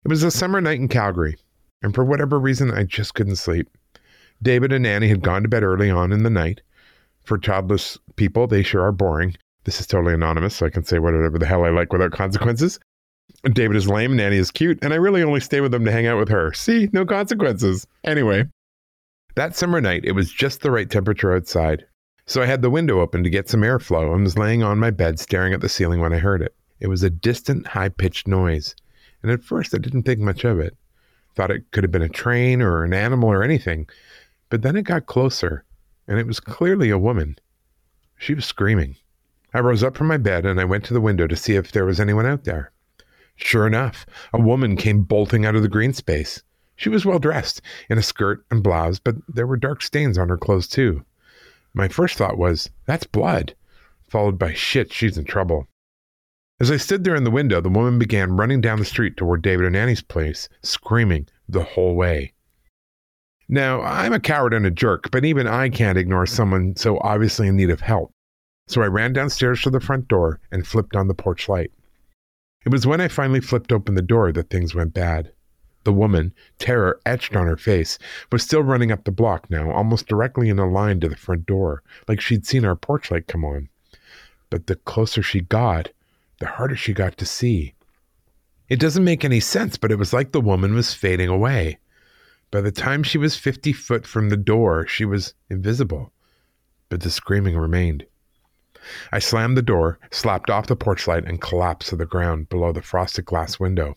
[0.03, 1.37] It was a summer night in Calgary,
[1.81, 3.69] and for whatever reason, I just couldn't sleep.
[4.41, 6.61] David and Annie had gone to bed early on in the night.
[7.23, 9.35] For childless people, they sure are boring.
[9.63, 12.79] This is totally anonymous, so I can say whatever the hell I like without consequences.
[13.53, 15.91] David is lame and Annie is cute, and I really only stay with them to
[15.91, 16.53] hang out with her.
[16.53, 17.87] See, no consequences.
[18.03, 18.47] Anyway,
[19.35, 21.85] that summer night, it was just the right temperature outside.
[22.25, 24.91] So I had the window open to get some airflow and was laying on my
[24.91, 26.55] bed staring at the ceiling when I heard it.
[26.79, 28.75] It was a distant, high pitched noise,
[29.21, 30.75] and at first I didn't think much of it.
[31.35, 33.87] Thought it could have been a train or an animal or anything.
[34.49, 35.63] But then it got closer,
[36.07, 37.37] and it was clearly a woman.
[38.17, 38.97] She was screaming.
[39.53, 41.71] I rose up from my bed and I went to the window to see if
[41.71, 42.71] there was anyone out there.
[43.35, 46.43] Sure enough, a woman came bolting out of the green space.
[46.75, 50.29] She was well dressed in a skirt and blouse, but there were dark stains on
[50.29, 51.03] her clothes too.
[51.73, 53.55] My first thought was, that's blood,
[54.07, 55.67] followed by shit, she's in trouble.
[56.61, 59.41] As I stood there in the window, the woman began running down the street toward
[59.41, 62.33] David and Annie's place, screaming the whole way.
[63.49, 67.47] Now, I'm a coward and a jerk, but even I can't ignore someone so obviously
[67.47, 68.13] in need of help.
[68.67, 71.71] So I ran downstairs to the front door and flipped on the porch light.
[72.63, 75.31] It was when I finally flipped open the door that things went bad.
[75.83, 77.97] The woman, terror etched on her face,
[78.31, 81.47] was still running up the block now, almost directly in a line to the front
[81.47, 83.69] door, like she'd seen our porch light come on.
[84.51, 85.89] But the closer she got,
[86.41, 87.75] the harder she got to see.
[88.67, 91.79] It doesn't make any sense, but it was like the woman was fading away.
[92.51, 96.11] By the time she was 50 foot from the door, she was invisible,
[96.89, 98.05] but the screaming remained.
[99.11, 102.71] I slammed the door, slapped off the porch light, and collapsed to the ground below
[102.71, 103.95] the frosted glass window.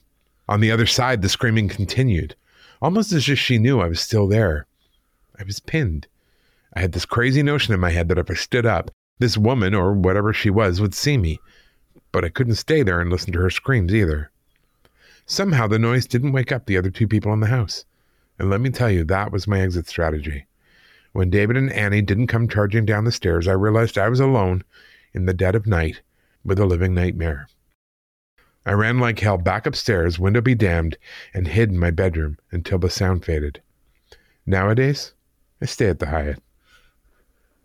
[0.48, 2.36] On the other side, the screaming continued,
[2.82, 4.66] almost as if she knew I was still there.
[5.38, 6.06] I was pinned.
[6.76, 9.74] I had this crazy notion in my head that if I stood up, this woman,
[9.74, 11.40] or whatever she was, would see me,
[12.14, 14.30] but I couldn't stay there and listen to her screams either.
[15.26, 17.84] Somehow the noise didn't wake up the other two people in the house.
[18.38, 20.46] And let me tell you, that was my exit strategy.
[21.10, 24.62] When David and Annie didn't come charging down the stairs, I realized I was alone
[25.12, 26.02] in the dead of night
[26.44, 27.48] with a living nightmare.
[28.64, 30.96] I ran like hell back upstairs, window be damned,
[31.34, 33.60] and hid in my bedroom until the sound faded.
[34.46, 35.14] Nowadays,
[35.60, 36.40] I stay at the Hyatt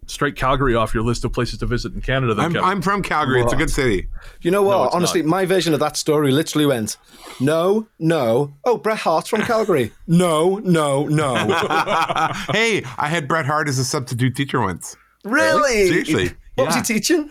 [0.09, 2.35] straight Calgary off your list of places to visit in Canada.
[2.37, 3.41] I'm, I'm, from Calgary.
[3.41, 4.07] It's a good city.
[4.41, 4.77] You know what?
[4.77, 5.29] No, Honestly, not.
[5.29, 6.97] my version of that story literally went,
[7.39, 8.53] no, no.
[8.65, 9.91] Oh, Bret Hart's from Calgary.
[10.07, 11.35] no, no, no.
[12.51, 14.95] hey, I had Bret Hart as a substitute teacher once.
[15.23, 15.87] Really?
[15.87, 16.31] Seriously.
[16.55, 16.65] What yeah.
[16.65, 17.29] was he teaching?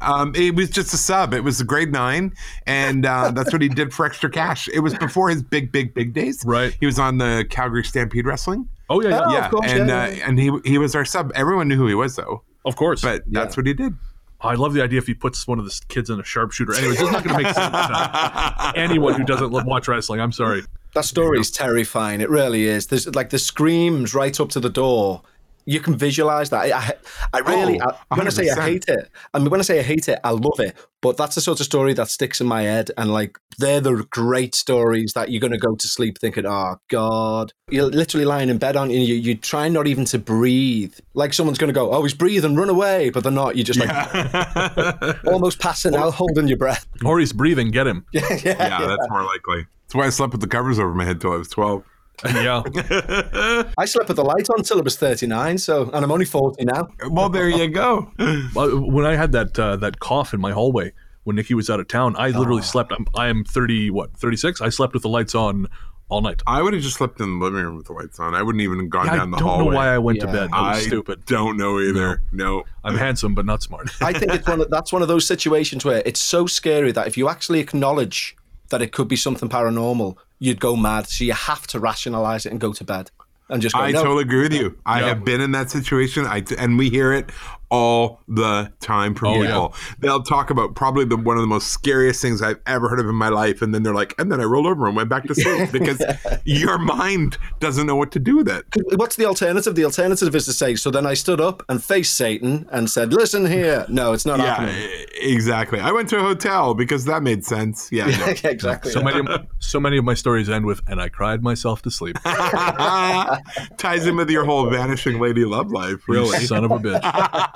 [0.00, 1.32] Um, it was just a sub.
[1.32, 2.32] It was a grade nine,
[2.66, 4.68] and uh, that's what he did for extra cash.
[4.68, 6.42] It was before his big, big, big days.
[6.44, 6.76] Right.
[6.78, 8.68] He was on the Calgary Stampede Wrestling.
[8.88, 9.48] Oh yeah, yeah, oh, yeah.
[9.48, 11.32] Course, and yeah, uh, and he he was our sub.
[11.34, 12.42] Everyone knew who he was though.
[12.64, 13.94] Of course, but that's what he did.
[14.40, 16.74] I love the idea if he puts one of the kids in a sharpshooter.
[16.74, 20.20] Anyways, it's not going to make sense to anyone who doesn't watch wrestling.
[20.20, 20.62] I'm sorry.
[20.92, 22.20] That story is terrifying.
[22.20, 22.86] It really is.
[22.88, 25.22] There's like the screams right up to the door
[25.66, 26.72] you can visualize that.
[26.72, 26.94] I,
[27.36, 29.80] I really, oh, I, when I say I hate it, I mean, when I say
[29.80, 30.76] I hate it, I love it.
[31.02, 32.92] But that's the sort of story that sticks in my head.
[32.96, 36.76] And like, they're the great stories that you're going to go to sleep thinking, oh,
[36.88, 37.52] God.
[37.68, 39.00] You're literally lying in bed, aren't you?
[39.00, 40.94] You, you try not even to breathe.
[41.14, 43.10] Like someone's going to go, oh, he's breathing, run away.
[43.10, 43.56] But they're not.
[43.56, 45.18] You're just like yeah.
[45.26, 46.86] almost passing out, holding your breath.
[47.04, 48.06] Or he's breathing, get him.
[48.12, 49.66] yeah, yeah, yeah, that's more likely.
[49.82, 51.84] That's why I slept with the covers over my head till I was 12.
[52.24, 52.62] Yeah.
[53.78, 56.64] I slept with the light on until I was 39, so and I'm only 40
[56.64, 56.88] now.
[57.10, 58.10] Well, there you go.
[58.54, 60.92] when I had that uh, that cough in my hallway
[61.24, 62.62] when Nikki was out of town, I literally oh.
[62.62, 62.92] slept.
[62.92, 64.60] I'm, I am 30, what, 36?
[64.60, 65.66] I slept with the lights on
[66.08, 66.40] all night.
[66.46, 68.34] I would have just slept in the living room with the lights on.
[68.34, 69.54] I wouldn't even have gone yeah, down the hallway.
[69.54, 70.26] I don't know why I went yeah.
[70.26, 70.50] to bed.
[70.52, 71.24] That was I stupid.
[71.26, 72.22] Don't know either.
[72.30, 72.58] No.
[72.58, 72.64] no.
[72.84, 73.90] I'm handsome but not smart.
[74.00, 77.08] I think it's one of, that's one of those situations where it's so scary that
[77.08, 78.36] if you actually acknowledge
[78.70, 81.08] that it could be something paranormal, you'd go mad.
[81.08, 83.10] So you have to rationalize it and go to bed
[83.48, 83.74] and just.
[83.74, 84.02] Go, I no.
[84.02, 84.78] totally agree with you.
[84.86, 86.26] I have been in that situation.
[86.26, 87.30] I and we hear it
[87.70, 89.74] all the time from oh, people.
[89.74, 89.94] Yeah.
[89.98, 93.06] They'll talk about probably the one of the most scariest things I've ever heard of
[93.06, 95.24] in my life, and then they're like, and then I rolled over and went back
[95.24, 96.02] to sleep because
[96.44, 98.64] your mind doesn't know what to do with it.
[98.94, 99.74] What's the alternative?
[99.74, 103.12] The alternative is to say, so then I stood up and faced Satan and said,
[103.12, 105.80] "Listen here, no, it's not yeah, happening." Exactly.
[105.80, 107.90] I went to a hotel because that made sense.
[107.90, 108.26] Yeah, no.
[108.50, 108.92] exactly.
[108.92, 111.90] So many, of, so many of my stories end with, "And I cried myself to
[111.90, 116.08] sleep." Ties in with your whole vanishing lady love life.
[116.08, 117.55] Really, son of a bitch.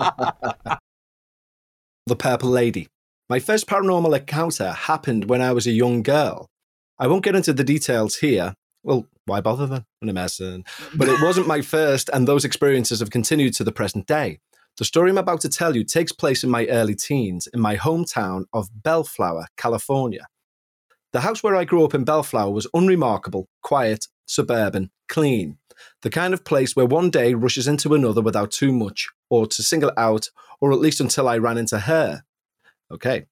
[2.07, 2.89] The Purple Lady.
[3.29, 6.49] My first paranormal encounter happened when I was a young girl.
[6.99, 8.55] I won't get into the details here.
[8.83, 9.85] Well, why bother then?
[10.03, 10.65] I'm messing.
[10.95, 14.41] But it wasn't my first, and those experiences have continued to the present day.
[14.79, 17.77] The story I'm about to tell you takes place in my early teens in my
[17.77, 20.27] hometown of Bellflower, California.
[21.13, 25.59] The house where I grew up in Bellflower was unremarkable, quiet, suburban, clean
[26.03, 29.63] the kind of place where one day rushes into another without too much, or to
[29.63, 30.29] single out,
[30.61, 32.25] or at least until I ran into her.
[32.91, 33.27] Okay.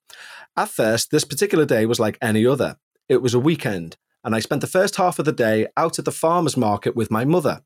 [0.57, 2.77] At first, this particular day was like any other.
[3.09, 6.05] It was a weekend, and I spent the first half of the day out at
[6.05, 7.63] the farmer's market with my mother.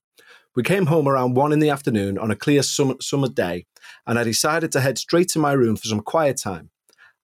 [0.55, 3.67] We came home around one in the afternoon on a clear summer, summer day,
[4.07, 6.71] and I decided to head straight to my room for some quiet time.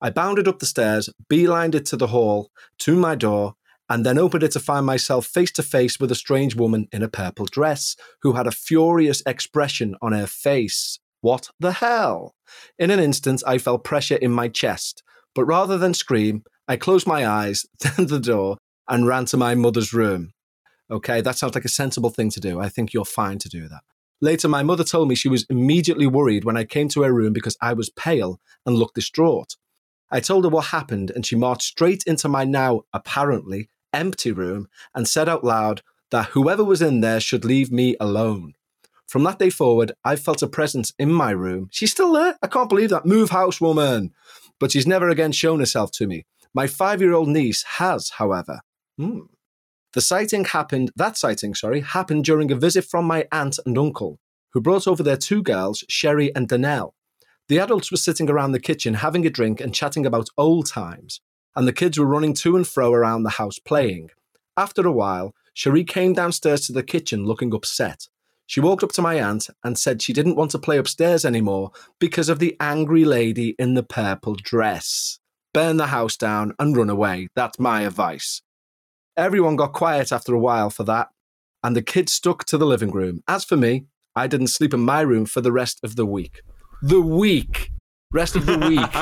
[0.01, 3.55] I bounded up the stairs, beelined it to the hall, to my door,
[3.89, 7.03] and then opened it to find myself face to face with a strange woman in
[7.03, 10.99] a purple dress who had a furious expression on her face.
[11.21, 12.35] What the hell?
[12.79, 15.03] In an instant, I felt pressure in my chest,
[15.35, 19.55] but rather than scream, I closed my eyes, turned the door, and ran to my
[19.55, 20.33] mother's room.
[20.91, 22.61] Okay, that sounds like a sensible thing to do.
[22.61, 23.83] I think you're fine to do that.
[24.21, 27.33] Later, my mother told me she was immediately worried when I came to her room
[27.33, 29.57] because I was pale and looked distraught.
[30.11, 34.69] I told her what happened, and she marched straight into my now, apparently, empty room
[34.95, 38.55] and said out loud that whoever was in there should leave me alone.
[39.07, 41.69] From that day forward, I felt a presence in my room.
[41.73, 42.37] She's still there.
[42.43, 43.07] I can't believe that.
[43.07, 44.13] Move house, woman.
[44.61, 46.27] But she's never again shown herself to me.
[46.53, 48.61] My five year old niece has, however.
[48.99, 49.21] Hmm.
[49.95, 54.19] The sighting happened, that sighting, sorry, happened during a visit from my aunt and uncle,
[54.53, 56.93] who brought over their two girls, Sherry and Danelle.
[57.49, 61.23] The adults were sitting around the kitchen having a drink and chatting about old times,
[61.57, 64.11] and the kids were running to and fro around the house playing.
[64.57, 68.09] After a while, Cherie came downstairs to the kitchen looking upset.
[68.47, 71.71] She walked up to my aunt and said she didn't want to play upstairs anymore
[71.99, 75.19] because of the angry lady in the purple dress.
[75.53, 77.29] Burn the house down and run away.
[77.35, 78.41] That's my advice.
[79.17, 81.09] Everyone got quiet after a while for that,
[81.63, 83.23] and the kids stuck to the living room.
[83.27, 86.41] As for me, I didn't sleep in my room for the rest of the week.
[86.83, 87.73] The week.
[88.13, 88.79] Rest of the week.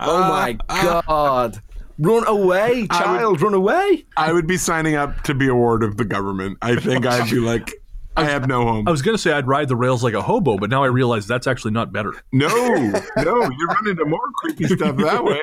[0.00, 1.62] oh my God.
[1.98, 4.04] Run away, child, run away.
[4.16, 6.58] I would be signing up to be a ward of the government.
[6.62, 7.82] I think I'd be like,
[8.16, 8.86] I have no home.
[8.86, 10.86] I was going to say I'd ride the rails like a hobo, but now I
[10.86, 12.12] realize that's actually not better.
[12.32, 15.42] No, no, you run into more creepy stuff that way.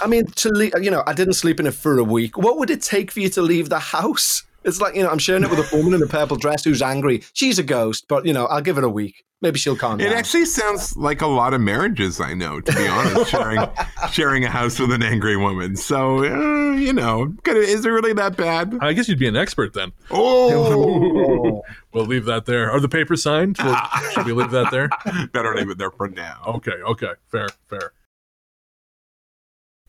[0.00, 2.38] I mean, to leave, you know, I didn't sleep in it for a week.
[2.38, 4.42] What would it take for you to leave the house?
[4.66, 6.82] It's like, you know, I'm sharing it with a woman in a purple dress who's
[6.82, 7.22] angry.
[7.32, 9.24] She's a ghost, but, you know, I'll give it a week.
[9.40, 10.08] Maybe she'll calm down.
[10.08, 13.60] It actually sounds like a lot of marriages I know, to be honest, sharing
[14.10, 15.76] sharing a house with an angry woman.
[15.76, 18.76] So, uh, you know, is it really that bad?
[18.80, 19.92] I guess you'd be an expert then.
[20.10, 22.70] Oh, We'll leave that there.
[22.70, 23.56] Are the papers signed?
[23.62, 23.76] We'll,
[24.12, 24.88] should we leave that there?
[25.32, 26.42] better leave it there for now.
[26.46, 27.12] Okay, okay.
[27.30, 27.92] Fair, fair.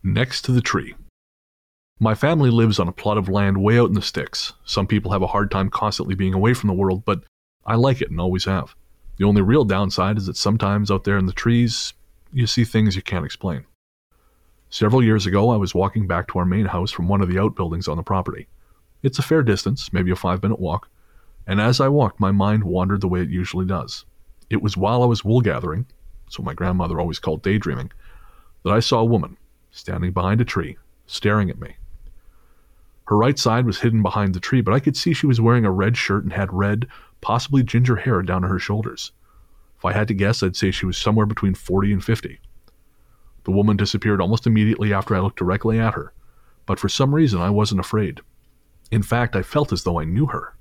[0.03, 0.93] Next to the tree.
[1.99, 4.53] My family lives on a plot of land way out in the sticks.
[4.63, 7.23] Some people have a hard time constantly being away from the world, but
[7.65, 8.75] I like it and always have.
[9.17, 11.95] The only real downside is that sometimes out there in the trees,
[12.31, 13.65] you see things you can't explain.
[14.69, 17.39] Several years ago, I was walking back to our main house from one of the
[17.39, 18.47] outbuildings on the property.
[19.01, 20.89] It's a fair distance, maybe a five minute walk,
[21.47, 24.05] and as I walked, my mind wandered the way it usually does.
[24.51, 25.87] It was while I was wool gathering,
[26.29, 27.91] so my grandmother always called daydreaming,
[28.63, 29.37] that I saw a woman
[29.71, 31.75] standing behind a tree, staring at me.
[33.07, 35.65] Her right side was hidden behind the tree, but I could see she was wearing
[35.65, 36.87] a red shirt and had red,
[37.21, 39.13] possibly ginger hair down to her shoulders.
[39.77, 42.39] If I had to guess, I'd say she was somewhere between 40 and 50.
[43.45, 46.11] The woman disappeared almost immediately after I looked directly at her,
[46.65, 48.19] but for some reason I wasn't afraid.
[48.91, 50.57] In fact, I felt as though I knew her.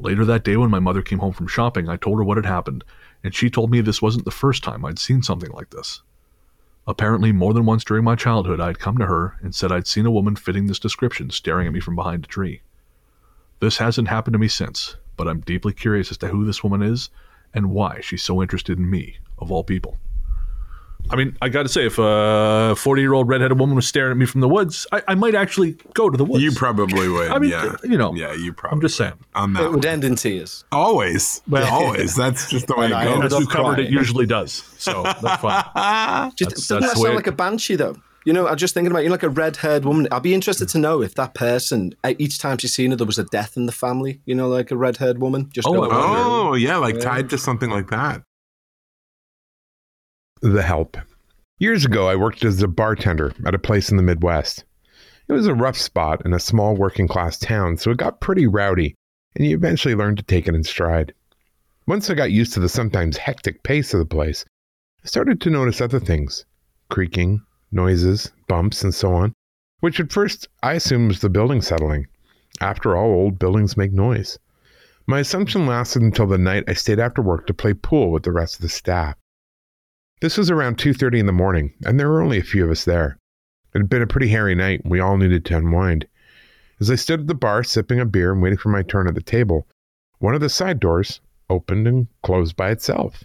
[0.00, 2.46] Later that day, when my mother came home from shopping, I told her what had
[2.46, 2.82] happened,
[3.22, 6.02] and she told me this wasn't the first time I'd seen something like this.
[6.88, 10.06] Apparently, more than once during my childhood, I'd come to her and said I'd seen
[10.06, 12.62] a woman fitting this description staring at me from behind a tree.
[13.58, 16.82] This hasn't happened to me since, but I'm deeply curious as to who this woman
[16.82, 17.10] is
[17.52, 19.98] and why she's so interested in me, of all people.
[21.08, 24.10] I mean, I got to say, if a 40 year old redheaded woman was staring
[24.10, 26.42] at me from the woods, I, I might actually go to the woods.
[26.42, 27.30] You probably would.
[27.30, 27.76] I mean, yeah.
[27.84, 28.76] you know, yeah, you probably.
[28.76, 29.12] I'm just saying.
[29.34, 29.70] on it that.
[29.72, 30.64] would end in tears.
[30.72, 32.16] Always, But always.
[32.16, 33.14] That's just the way it I goes.
[33.14, 34.52] ended That's up who covered it usually does.
[34.78, 36.32] So that's fine.
[36.36, 37.96] Just, That's- doesn't that's that sound it- like a banshee, though?
[38.24, 40.08] You know, I'm just thinking about you know, like a red-haired woman.
[40.10, 43.20] I'd be interested to know if that person, each time she's seen her, there was
[43.20, 44.20] a death in the family.
[44.24, 45.48] You know, like a red-haired woman.
[45.52, 45.94] Just Oh, go- I wonder.
[46.00, 48.22] Oh, yeah, like tied to something like that.
[50.42, 50.98] The Help.
[51.58, 54.66] Years ago, I worked as a bartender at a place in the Midwest.
[55.28, 58.46] It was a rough spot in a small working class town, so it got pretty
[58.46, 58.94] rowdy,
[59.34, 61.14] and you eventually learned to take it in stride.
[61.86, 64.44] Once I got used to the sometimes hectic pace of the place,
[65.02, 66.44] I started to notice other things
[66.90, 67.40] creaking,
[67.72, 69.32] noises, bumps, and so on,
[69.80, 72.08] which at first I assumed was the building settling.
[72.60, 74.38] After all, old buildings make noise.
[75.06, 78.32] My assumption lasted until the night I stayed after work to play pool with the
[78.32, 79.16] rest of the staff.
[80.22, 82.86] This was around 2:30 in the morning, and there were only a few of us
[82.86, 83.18] there.
[83.74, 86.06] It had been a pretty hairy night, and we all needed to unwind.
[86.80, 89.14] As I stood at the bar sipping a beer and waiting for my turn at
[89.14, 89.68] the table,
[90.18, 93.24] one of the side doors opened and closed by itself.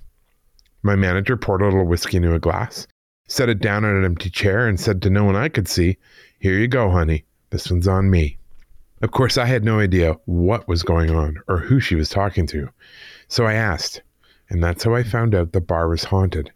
[0.84, 2.88] My manager poured a little whiskey into a glass,
[3.26, 5.98] set it down on an empty chair, and said to no one I could see,
[6.40, 7.24] Here you go, honey.
[7.52, 8.38] This one's on me.
[9.02, 12.48] Of course, I had no idea what was going on or who she was talking
[12.48, 12.68] to.
[13.30, 14.02] So I asked,
[14.50, 16.52] and that's how I found out the bar was haunted.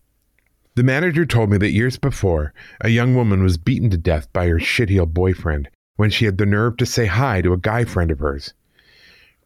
[0.75, 4.47] The manager told me that years before, a young woman was beaten to death by
[4.47, 8.11] her shitheel boyfriend when she had the nerve to say hi to a guy friend
[8.11, 8.53] of hers.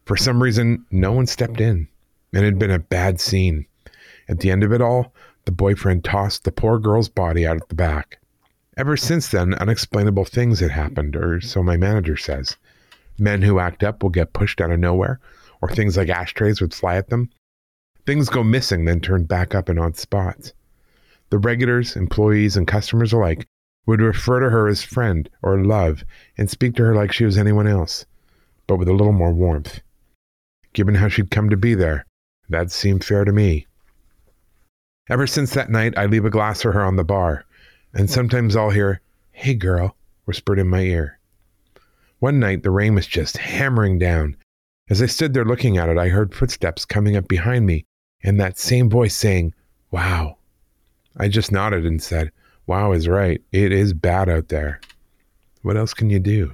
[0.04, 1.86] For some reason, no one stepped in,
[2.32, 3.66] and it had been a bad scene.
[4.28, 5.14] At the end of it all,
[5.44, 8.18] the boyfriend tossed the poor girl's body out at the back.
[8.76, 12.56] Ever since then, unexplainable things had happened, or so my manager says.
[13.20, 15.20] Men who act up will get pushed out of nowhere,
[15.62, 17.30] or things like ashtrays would fly at them.
[18.04, 20.54] Things go missing, then turn back up in odd spots.
[21.30, 23.46] The regulars, employees, and customers alike
[23.86, 26.04] would refer to her as friend or love
[26.36, 28.04] and speak to her like she was anyone else,
[28.66, 29.80] but with a little more warmth.
[30.72, 32.06] Given how she'd come to be there,
[32.48, 33.66] that seemed fair to me.
[35.08, 37.44] Ever since that night, I leave a glass for her on the bar,
[37.94, 39.00] and sometimes I'll hear,
[39.32, 41.18] Hey girl, whispered in my ear.
[42.18, 44.36] One night, the rain was just hammering down.
[44.88, 47.86] As I stood there looking at it, I heard footsteps coming up behind me
[48.22, 49.54] and that same voice saying,
[49.90, 50.36] Wow.
[51.16, 52.30] I just nodded and said,
[52.66, 53.42] Wow is right.
[53.52, 54.80] It is bad out there.
[55.62, 56.52] What else can you do?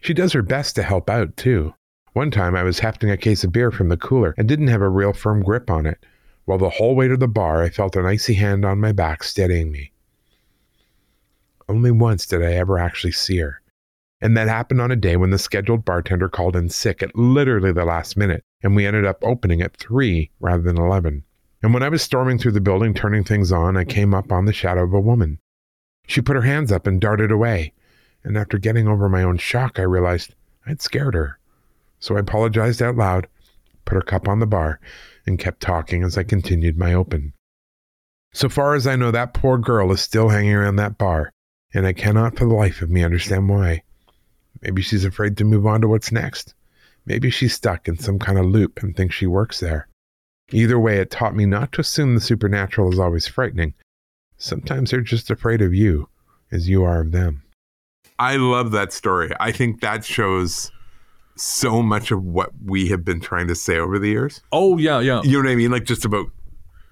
[0.00, 1.74] She does her best to help out, too.
[2.12, 4.82] One time I was hefting a case of beer from the cooler and didn't have
[4.82, 6.04] a real firm grip on it.
[6.44, 9.22] While the whole way to the bar, I felt an icy hand on my back
[9.22, 9.92] steadying me.
[11.68, 13.60] Only once did I ever actually see her.
[14.20, 17.72] And that happened on a day when the scheduled bartender called in sick at literally
[17.72, 21.22] the last minute, and we ended up opening at 3 rather than 11.
[21.62, 24.46] And when I was storming through the building turning things on, I came up on
[24.46, 25.38] the shadow of a woman.
[26.06, 27.72] She put her hands up and darted away,
[28.24, 30.34] and after getting over my own shock, I realized
[30.66, 31.38] I'd scared her.
[31.98, 33.28] So I apologized out loud,
[33.84, 34.80] put her cup on the bar,
[35.26, 37.34] and kept talking as I continued my open.
[38.32, 41.30] So far as I know, that poor girl is still hanging around that bar,
[41.74, 43.82] and I cannot for the life of me understand why.
[44.62, 46.54] Maybe she's afraid to move on to what's next.
[47.04, 49.88] Maybe she's stuck in some kind of loop and thinks she works there.
[50.52, 53.74] Either way, it taught me not to assume the supernatural is always frightening.
[54.36, 56.08] Sometimes they're just afraid of you,
[56.50, 57.42] as you are of them.
[58.18, 59.32] I love that story.
[59.40, 60.70] I think that shows
[61.36, 64.42] so much of what we have been trying to say over the years.
[64.52, 65.70] Oh yeah, yeah, You know what I mean?
[65.70, 66.26] Like just about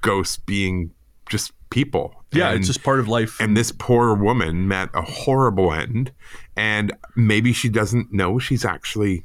[0.00, 0.90] ghosts being
[1.28, 2.14] just people.
[2.32, 2.48] yeah.
[2.50, 3.38] And- it's just part of life.
[3.40, 6.12] and this poor woman met a horrible end
[6.56, 9.24] and maybe she doesn't know she's actually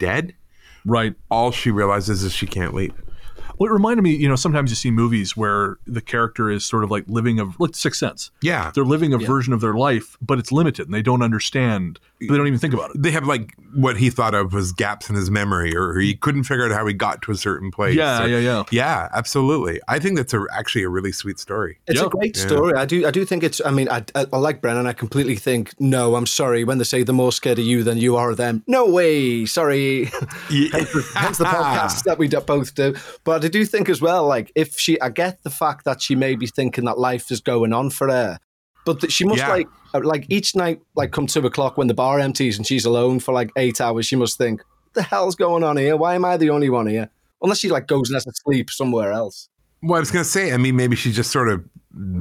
[0.00, 0.34] dead
[0.84, 1.14] right.
[1.30, 2.92] all she realizes is she can't leave
[3.58, 6.84] Well, it reminded me, you know, sometimes you see movies where the character is sort
[6.84, 8.30] of like living a like Sixth Sense.
[8.42, 12.00] yeah They're living a version of their life, but it's limited, and they don't understand.
[12.28, 13.02] They don't even think about it.
[13.02, 16.44] they have like what he thought of was gaps in his memory or he couldn't
[16.44, 18.62] figure out how he got to a certain place Yeah, or- yeah, yeah.
[18.70, 22.06] yeah absolutely i think that's a, actually a really sweet story It's Yeah.
[22.06, 22.46] a great Yeah.
[22.46, 22.74] story.
[22.76, 23.06] I do.
[23.06, 23.60] I do think it's.
[23.64, 24.86] I mean, I, I, I like Brennan.
[24.86, 25.72] I completely think.
[25.80, 26.64] No, I'm sorry.
[26.64, 28.62] When they say the more scared of you than you are of them.
[28.66, 29.44] No way.
[29.46, 30.04] Sorry.
[30.50, 32.94] hence, the, hence the podcast that we do- both do.
[33.24, 34.26] But I do think as well.
[34.26, 37.40] Like, if she, I get the fact that she may be thinking that life is
[37.40, 38.38] going on for her,
[38.84, 39.48] but that she must Yeah.
[39.48, 42.84] like, uh, like each night, like come two o'clock when the bar empties and she's
[42.84, 44.06] alone for like eight hours.
[44.06, 45.96] She must think, what the hell's going on here?
[45.96, 47.10] Why am I the only one here?
[47.42, 49.48] Unless she like goes and has to sleep somewhere else.
[49.82, 51.62] well i was gonna say i mean maybe she just sort of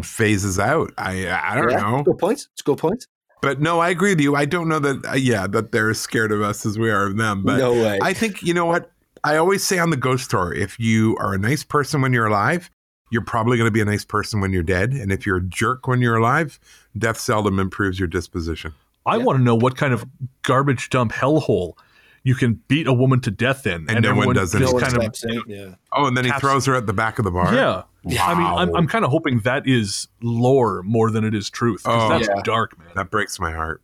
[0.06, 2.40] phases out i i don't Yeah, know Good point.
[2.52, 3.08] It's a good point.
[3.42, 6.00] but no i agree with you i don't know that uh, yeah that they're as
[6.00, 8.00] scared of us as we are of them but no way.
[8.02, 8.90] I think you know what
[9.24, 12.26] I always say on the ghost story: if you are a nice person when you're
[12.28, 12.70] alive,
[13.14, 15.42] you're probably going to be a nice person when you're dead, and if you're a
[15.44, 16.60] jerk when you're alive,
[16.98, 18.74] death seldom improves your disposition.
[19.06, 20.04] I want to know what kind of
[20.42, 21.74] garbage dump hellhole
[22.24, 24.82] you can beat a woman to death in, And no one does just no one
[24.82, 25.42] kind of steps in.
[25.46, 25.76] Yeah.
[25.92, 27.54] Oh, and then he Caps- throws her at the back of the bar.
[27.54, 27.84] yeah.
[28.22, 31.84] I mean, I'm, I'm kind of hoping that is lore more than it is truth.
[31.84, 32.10] 'cause Oh.
[32.18, 32.42] that's Yeah.
[32.44, 32.88] dark, man.
[32.96, 33.82] that breaks my heart.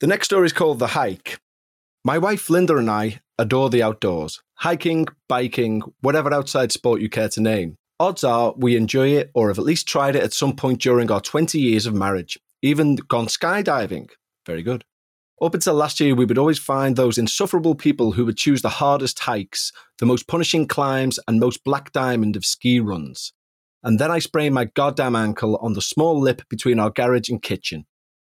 [0.00, 1.40] The next story is called The Hike.
[2.04, 7.28] My wife Linda and I adore the outdoors hiking, biking, whatever outside sport you care
[7.28, 7.76] to name.
[7.98, 11.10] Odds are we enjoy it or have at least tried it at some point during
[11.10, 14.08] our 20 years of marriage, even gone skydiving.
[14.46, 14.84] Very good.
[15.40, 18.68] Up until last year, we would always find those insufferable people who would choose the
[18.68, 23.32] hardest hikes, the most punishing climbs, and most black diamond of ski runs.
[23.82, 27.42] And then I sprained my goddamn ankle on the small lip between our garage and
[27.42, 27.86] kitchen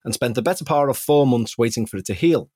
[0.03, 2.49] and spent the better part of four months waiting for it to heal.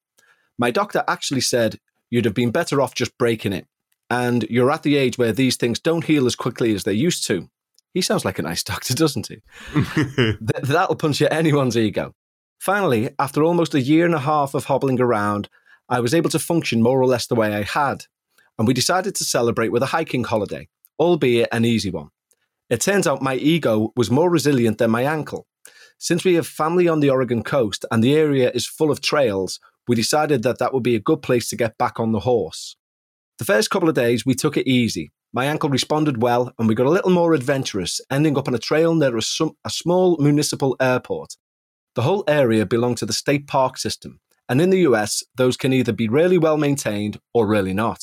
[0.57, 1.79] My doctor actually said
[2.11, 3.65] you'd have been better off just breaking it,
[4.11, 7.25] and you're at the age where these things don't heal as quickly as they used
[7.25, 7.49] to.
[7.93, 9.41] He sounds like a nice doctor, doesn't he?
[9.73, 12.13] Th- that'll punch at anyone's ego.
[12.59, 15.49] Finally, after almost a year and a half of hobbling around,
[15.89, 18.05] I was able to function more or less the way I had,
[18.59, 20.67] and we decided to celebrate with a hiking holiday,
[20.99, 22.09] albeit an easy one.
[22.69, 25.47] It turns out my ego was more resilient than my ankle.
[25.97, 29.59] Since we have family on the Oregon coast and the area is full of trails,
[29.91, 32.77] we decided that that would be a good place to get back on the horse.
[33.39, 35.11] The first couple of days, we took it easy.
[35.33, 38.57] My ankle responded well, and we got a little more adventurous, ending up on a
[38.57, 39.21] trail near a,
[39.65, 41.35] a small municipal airport.
[41.95, 45.73] The whole area belonged to the state park system, and in the US, those can
[45.73, 47.99] either be really well maintained or really not.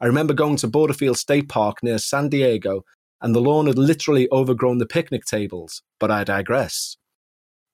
[0.00, 2.84] I remember going to Border Field State Park near San Diego,
[3.20, 6.96] and the lawn had literally overgrown the picnic tables, but I digress.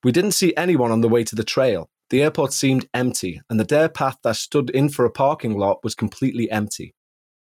[0.02, 3.58] We didn't see anyone on the way to the trail, the airport seemed empty, and
[3.58, 6.94] the dirt path that stood in for a parking lot was completely empty.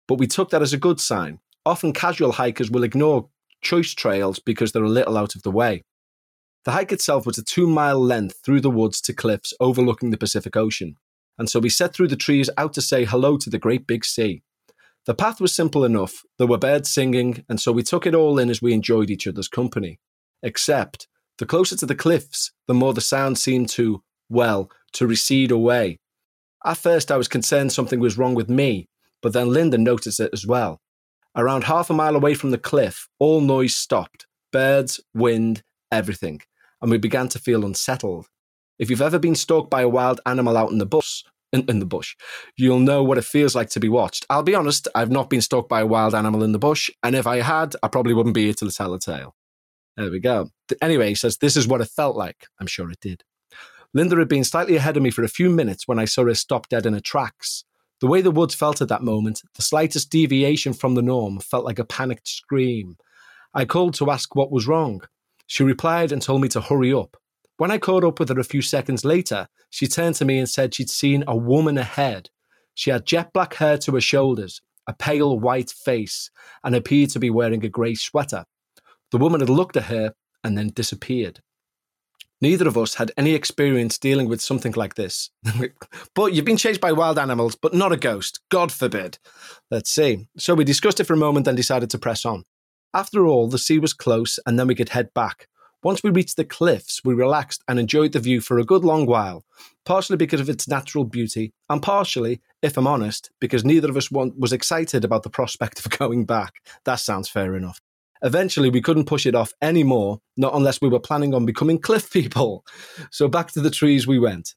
[0.09, 1.39] But we took that as a good sign.
[1.67, 3.29] Often casual hikers will ignore
[3.63, 5.85] choice trails because they're a little out of the way.
[6.65, 10.17] The hike itself was a two mile length through the woods to cliffs overlooking the
[10.17, 10.97] Pacific Ocean,
[11.39, 14.05] and so we set through the trees out to say hello to the great big
[14.05, 14.43] sea.
[15.07, 18.39] The path was simple enough, there were birds singing, and so we took it all
[18.39, 20.01] in as we enjoyed each other's company.
[20.43, 21.07] Except,
[21.37, 25.99] the closer to the cliffs, the more the sound seemed to, well, to recede away.
[26.65, 28.89] At first, I was concerned something was wrong with me,
[29.23, 30.81] but then Linda noticed it as well.
[31.37, 36.41] Around half a mile away from the cliff, all noise stopped birds, wind, everything
[36.85, 38.27] and we began to feel unsettled.
[38.79, 41.79] If you've ever been stalked by a wild animal out in the bush, in, in,
[41.79, 42.15] the bush,
[42.59, 44.27] you'll know what it feels like to be watched.
[44.29, 47.17] I'll be honest, I've not been stalked by a wild animal in the bush, and
[47.17, 49.35] if I had, I probably wouldn't be here to tell a tale.
[49.97, 50.51] There we go.
[50.83, 52.49] Anyway, he says, This is what it felt like.
[52.61, 53.25] I'm sure it did.
[53.97, 56.35] Linda had been slightly ahead of me for a few minutes when I saw her
[56.35, 57.65] stop dead in her tracks.
[58.01, 61.65] The way the woods felt at that moment, the slightest deviation from the norm felt
[61.65, 62.97] like a panicked scream.
[63.55, 65.03] I called to ask what was wrong.
[65.47, 67.17] She replied and told me to hurry up.
[67.57, 70.49] When I caught up with her a few seconds later, she turned to me and
[70.49, 72.31] said she'd seen a woman ahead.
[72.75, 76.31] She had jet black hair to her shoulders, a pale white face,
[76.65, 78.45] and appeared to be wearing a grey sweater.
[79.13, 81.41] The woman had looked at her and then disappeared.
[82.41, 85.31] Neither of us had any experience dealing with something like this.
[86.15, 88.41] but you've been chased by wild animals, but not a ghost.
[88.51, 89.19] God forbid.
[89.71, 90.29] Let's see.
[90.37, 92.45] So we discussed it for a moment then decided to press on.
[92.93, 95.49] After all, the sea was close and then we could head back.
[95.85, 99.05] Once we reached the cliffs, we relaxed and enjoyed the view for a good long
[99.05, 99.45] while,
[99.85, 104.11] partially because of its natural beauty, and partially, if I'm honest, because neither of us
[104.11, 106.55] was excited about the prospect of going back.
[106.87, 107.83] That sounds fair enough.
[108.25, 112.11] Eventually, we couldn't push it off anymore, not unless we were planning on becoming cliff
[112.11, 112.65] people.
[113.11, 114.55] So back to the trees we went.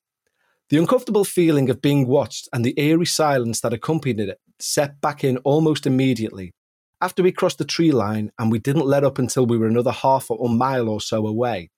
[0.70, 5.24] The uncomfortable feeling of being watched and the eerie silence that accompanied it set back
[5.24, 6.54] in almost immediately,
[7.02, 9.92] after we crossed the tree line and we didn't let up until we were another
[9.92, 11.70] half or mile or so away.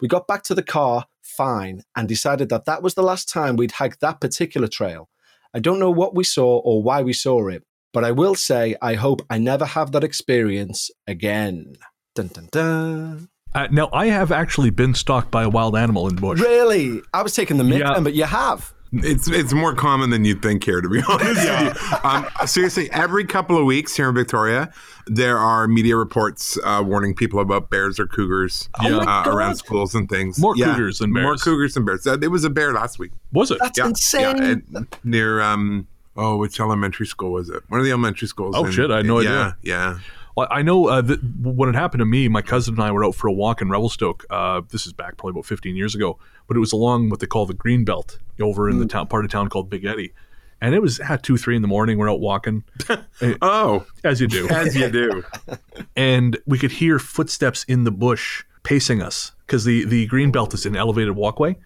[0.00, 3.56] We got back to the car fine and decided that that was the last time
[3.56, 5.08] we'd hike that particular trail.
[5.54, 7.62] I don't know what we saw or why we saw it,
[7.96, 11.76] but I will say I hope I never have that experience again.
[12.14, 13.28] Dun dun dun.
[13.54, 16.38] Uh, now, I have actually been stalked by a wild animal in the bush.
[16.40, 17.00] Really?
[17.14, 17.98] I was taking the mic, Yeah.
[18.00, 18.74] but you have.
[18.92, 21.36] It's it's more common than you'd think here, to be honest.
[21.36, 21.44] with
[21.92, 21.98] you.
[22.08, 24.70] Um, seriously, every couple of weeks here in Victoria,
[25.06, 29.26] there are media reports uh, warning people about bears or cougars Oh uh, God.
[29.28, 30.38] around schools and things.
[30.38, 31.42] More cougars than More bears.
[31.42, 32.06] cougars than bears.
[32.06, 33.12] Uh, it was a bear last week.
[33.32, 33.58] Was it?
[33.62, 34.62] That's Yeah, insane.
[34.70, 35.86] yeah, near um.
[36.16, 37.62] Oh, which elementary school was it?
[37.68, 38.54] One of the elementary schools.
[38.56, 39.56] Oh, in- shit, I had no yeah, idea.
[39.62, 39.98] Yeah,
[40.36, 41.02] Well, I know uh,
[41.42, 43.68] when it happened to me, my cousin and I were out for a walk in
[43.70, 44.24] Revelstoke.
[44.30, 47.26] Uh, this is back probably about 15 years ago, but it was along what they
[47.26, 50.12] call the Green Belt over in the town part of town called Big Eddy.
[50.60, 51.98] And it was at two, three in the morning.
[51.98, 52.64] We're out walking,
[53.42, 55.22] Oh, as you do, as you do.
[55.96, 60.54] and we could hear footsteps in the bush pacing us because the the Green Belt
[60.54, 61.56] is an elevated walkway.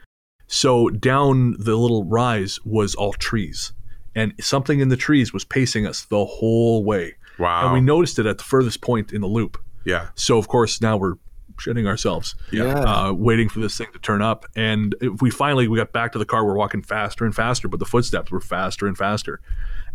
[0.48, 3.72] So down the little rise was all trees,
[4.14, 7.14] and something in the trees was pacing us the whole way.
[7.38, 7.64] Wow.
[7.66, 9.56] And we noticed it at the furthest point in the loop.
[9.84, 10.08] yeah.
[10.14, 11.14] So of course now we're
[11.58, 12.80] shitting ourselves, Yeah.
[12.80, 14.46] uh, waiting for this thing to turn up.
[14.56, 17.68] And if we finally we got back to the car, we're walking faster and faster,
[17.68, 19.40] but the footsteps were faster and faster.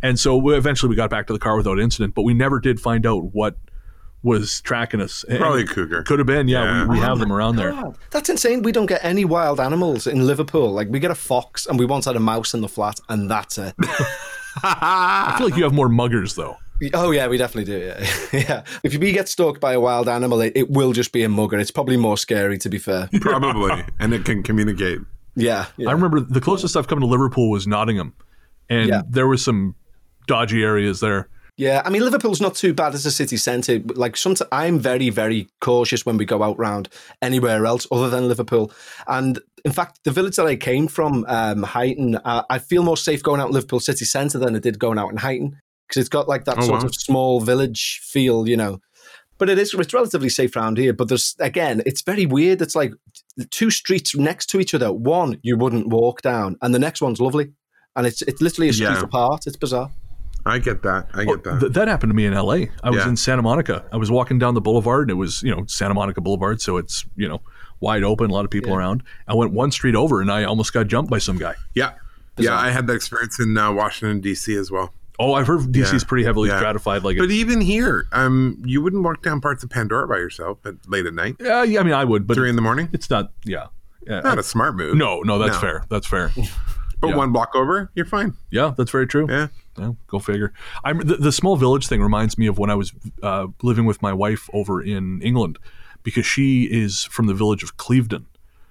[0.04, 2.60] And so we, eventually we got back to the car without incident, but we never
[2.60, 3.58] did find out what
[4.26, 5.24] was tracking us.
[5.30, 6.02] And Probably a cougar.
[6.02, 6.64] Could have been, yeah.
[6.64, 6.84] Yeah.
[6.88, 7.80] We, we have them oh around there.
[8.10, 8.64] That's insane.
[8.64, 10.72] We don't get any wild animals in Liverpool.
[10.72, 13.30] Like we get a fox and we once had a mouse in the flat, and
[13.30, 13.76] that's it.
[14.64, 16.58] I feel like you have more muggers though.
[16.94, 17.86] oh yeah, we definitely do.
[17.86, 18.64] Yeah, yeah.
[18.84, 21.60] If you get stalked by a wild animal, it, it will just be a mugger.
[21.60, 23.08] It's probably more scary, to be fair.
[23.22, 25.00] Probably, and it can communicate.
[25.36, 25.90] Yeah, yeah.
[25.90, 28.14] I remember the closest I've come to Liverpool was Nottingham,
[28.70, 29.02] and Yeah.
[29.08, 29.76] there was some
[30.28, 31.30] dodgy areas there.
[31.58, 33.80] Yeah, I mean Liverpool's not too bad as a city centre.
[33.96, 36.90] Like sometimes I'm very, very cautious when we go out round
[37.22, 38.72] anywhere else other than Liverpool.
[39.08, 42.98] And in fact, the village that I came from, um, Heighton, uh, I feel more
[42.98, 45.54] safe going out in Liverpool city centre than I did going out in Heighton
[45.88, 46.88] because it's got like that Oh, sort wow.
[46.88, 48.80] of small village feel, you know.
[49.38, 50.92] But it is it's relatively safe around here.
[50.94, 52.62] But there's again, it's very weird.
[52.62, 52.94] It's like
[53.50, 54.92] two streets next to each other.
[54.92, 57.52] One you wouldn't walk down, and the next one's lovely,
[57.96, 59.02] and it's it's literally a street Yeah.
[59.04, 59.46] apart.
[59.48, 59.92] It's bizarre.
[60.46, 61.08] I get that.
[61.14, 61.60] I get that.
[61.60, 62.68] Th- that happened to me in LA.
[62.84, 63.10] I was Yeah.
[63.10, 63.84] in Santa Monica.
[63.92, 66.62] I was walking down the boulevard and it was, you know, Santa Monica Boulevard.
[66.62, 67.42] So it's, you know,
[67.80, 69.02] wide open, a lot of people around.
[69.28, 71.56] I went one street over and I almost got jumped by some guy.
[71.74, 71.94] yeah,
[72.38, 72.56] yeah.
[72.58, 74.56] I had that experience in uh, Washington D.C.
[74.56, 74.94] as well.
[75.18, 76.08] Oh, I've heard DC's Yeah.
[76.08, 76.58] pretty heavily Yeah.
[76.58, 77.04] stratified.
[77.04, 80.76] Like, But even here, um, you wouldn't walk down parts of Pandora by yourself at
[80.88, 82.90] late at night, yeah, yeah, I mean, I would, but three in the morning.
[82.92, 83.68] it's not, yeah.
[84.06, 84.96] Yeah, Not a smart move.
[84.98, 85.60] no, no, that's No.
[85.62, 85.84] fair.
[85.90, 86.32] That's fair.
[87.02, 87.16] But yeah.
[87.18, 88.34] one block over, you're fine.
[88.52, 89.26] Yeah, that's very true.
[89.30, 89.48] Yeah.
[89.78, 90.54] Yeah, go figure.
[90.84, 94.02] I'm the, the small village thing reminds me of when I was uh, living with
[94.02, 95.60] my wife over in England,
[96.04, 98.26] because she is from the village of Clevedon,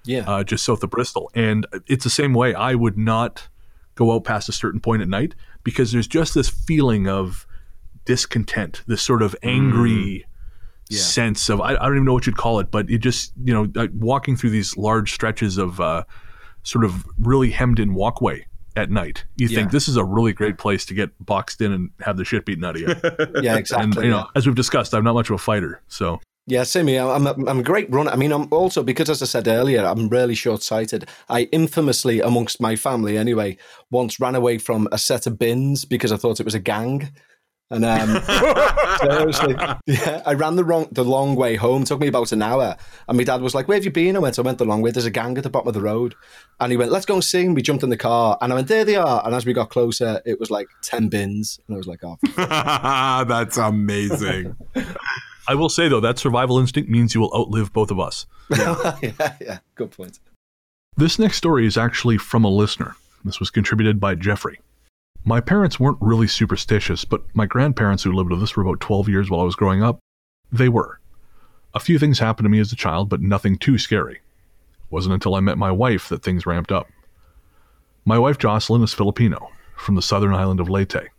[0.05, 0.23] Yeah.
[0.27, 2.53] uh, just south of Bristol, and it's the same way.
[2.55, 3.47] I would not
[3.95, 7.45] go out past a certain point at night because there's just this feeling of
[8.05, 10.25] discontent, this sort of angry
[10.91, 13.53] sense of I, I don't even know what you'd call it, but it just you
[13.53, 16.03] know like walking through these large stretches of uh,
[16.63, 18.45] sort of really hemmed in walkway
[18.75, 19.25] at night.
[19.37, 19.59] You Yeah.
[19.59, 22.45] think this is a really great place to get boxed in and have the shit
[22.45, 22.87] beaten out of you.
[23.41, 24.05] yeah, and exactly.
[24.05, 24.21] you yeah.
[24.21, 27.01] know, as we've discussed, I'm not much of a fighter, so Yeah, same here.
[27.03, 28.11] I'm a, I'm a great runner.
[28.11, 31.07] I mean, I'm also because, as I said earlier, I'm really short-sighted.
[31.27, 33.57] I infamously, amongst my family anyway,
[33.89, 37.09] once ran away from a set of bins because I thought it was a gang.
[37.71, 38.21] And um,
[39.01, 39.55] seriously,
[39.87, 41.83] yeah, I ran the wrong, the long way home.
[41.83, 42.77] Took me about an hour.
[43.07, 44.83] And my dad was like, "Where have you been?" I went, "I went the long
[44.83, 44.91] way.
[44.91, 46.13] There's a gang at the bottom of the road."
[46.59, 48.55] And he went, "Let's go and see." And we jumped in the car, and I
[48.55, 51.75] went, "There they are." And as we got closer, it was like ten bins, and
[51.75, 52.17] I was like, "Oh,
[53.27, 54.55] That's amazing.
[55.47, 58.27] I will say though that survival instinct means you will outlive both of us.
[58.51, 58.97] yeah,
[59.41, 60.19] yeah, good point."
[60.97, 62.95] This next story is actually from a listener.
[63.23, 64.59] This was contributed by Jeffrey.
[65.27, 69.09] My parents weren't really superstitious, but my grandparents, who lived with us for about 12
[69.09, 69.97] years while I was growing up,
[70.51, 70.99] they were.
[71.73, 74.17] A few things happened to me as a child, but nothing too scary.
[74.17, 76.87] It wasn't until I met my wife that things ramped up.
[78.05, 81.09] My wife Jocelyn is Filipino, from the southern island of Leyte.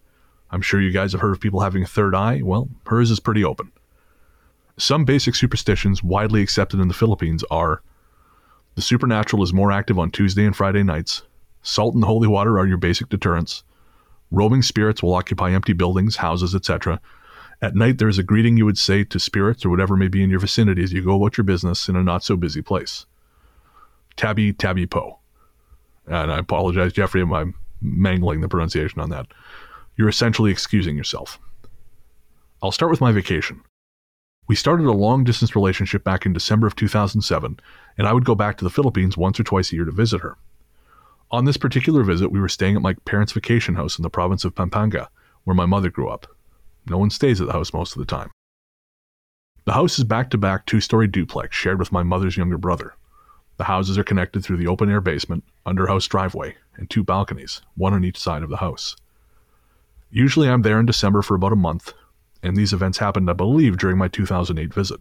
[0.52, 2.42] I'm sure you guys have heard of people having a third eye.
[2.44, 3.72] Well, hers is pretty open.
[4.76, 7.82] Some basic superstitions widely accepted in the Philippines are
[8.76, 11.22] the supernatural is more active on Tuesday and Friday nights.
[11.62, 13.64] Salt and holy water are your basic deterrents.
[14.30, 17.00] Roaming spirits will occupy empty buildings, houses, etc.
[17.62, 20.22] At night, there is a greeting you would say to spirits or whatever may be
[20.22, 23.06] in your vicinity as you go about your business in a not so busy place.
[24.16, 25.18] Tabi tabi po.
[26.06, 29.26] And I apologize, Jeffrey, I'm mangling the pronunciation on that.
[29.96, 31.38] You're essentially excusing yourself.
[32.62, 33.62] I'll start with my vacation.
[34.48, 37.58] We started a long distance relationship back in December of 2007,
[37.98, 40.20] and I would go back to the Philippines once or twice a year to visit
[40.20, 40.36] her.
[41.30, 44.44] On this particular visit, we were staying at my parents' vacation house in the province
[44.44, 45.08] of Pampanga,
[45.42, 46.28] where my mother grew up.
[46.88, 48.30] No one stays at the house most of the time.
[49.64, 52.94] The house is back to back two story duplex shared with my mother's younger brother.
[53.56, 57.60] The houses are connected through the open air basement, under house driveway, and two balconies,
[57.76, 58.94] one on each side of the house.
[60.10, 61.92] Usually I'm there in December for about a month,
[62.44, 65.00] and these events happened, I believe, during my 2008 visit.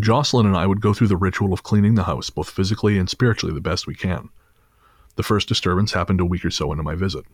[0.00, 3.10] Jocelyn and I would go through the ritual of cleaning the house, both physically and
[3.10, 4.30] spiritually, the best we can.
[5.16, 7.24] The first disturbance happened a week or so into my visit.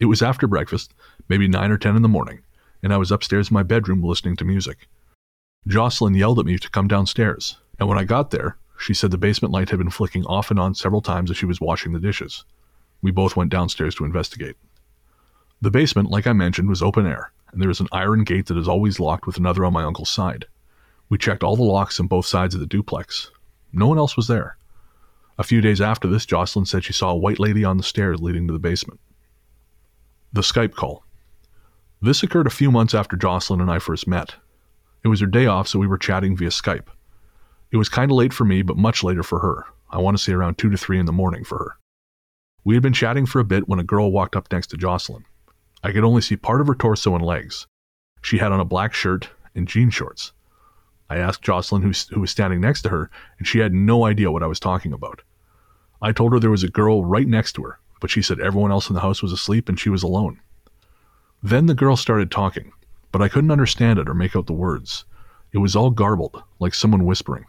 [0.00, 0.94] It was after breakfast,
[1.28, 2.40] maybe 9 or 10 in the morning,
[2.82, 4.88] and I was upstairs in my bedroom listening to music.
[5.66, 9.18] Jocelyn yelled at me to come downstairs, and when I got there, she said the
[9.18, 11.98] basement light had been flicking off and on several times as she was washing the
[11.98, 12.44] dishes.
[13.02, 14.56] We both went downstairs to investigate.
[15.60, 18.56] The basement, like I mentioned, was open air, and there is an iron gate that
[18.56, 20.46] is always locked with another on my uncle's side.
[21.08, 23.30] We checked all the locks on both sides of the duplex.
[23.72, 24.56] No one else was there.
[25.38, 28.20] A few days after this, Jocelyn said she saw a white lady on the stairs
[28.20, 29.00] leading to the basement.
[30.32, 31.04] The Skype call.
[32.02, 34.34] This occurred a few months after Jocelyn and I first met.
[35.04, 36.88] It was her day off, so we were chatting via Skype.
[37.70, 39.64] It was kind of late for me, but much later for her.
[39.90, 41.78] I want to say around 2 to 3 in the morning for her.
[42.64, 45.24] We had been chatting for a bit when a girl walked up next to Jocelyn.
[45.84, 47.66] I could only see part of her torso and legs.
[48.22, 50.32] She had on a black shirt and jean shorts.
[51.08, 54.30] I asked Jocelyn, who, who was standing next to her, and she had no idea
[54.30, 55.22] what I was talking about.
[56.00, 58.70] I told her there was a girl right next to her, but she said everyone
[58.70, 60.40] else in the house was asleep and she was alone.
[61.42, 62.72] Then the girl started talking,
[63.12, 65.04] but I couldn't understand it or make out the words.
[65.52, 67.46] It was all garbled, like someone whispering.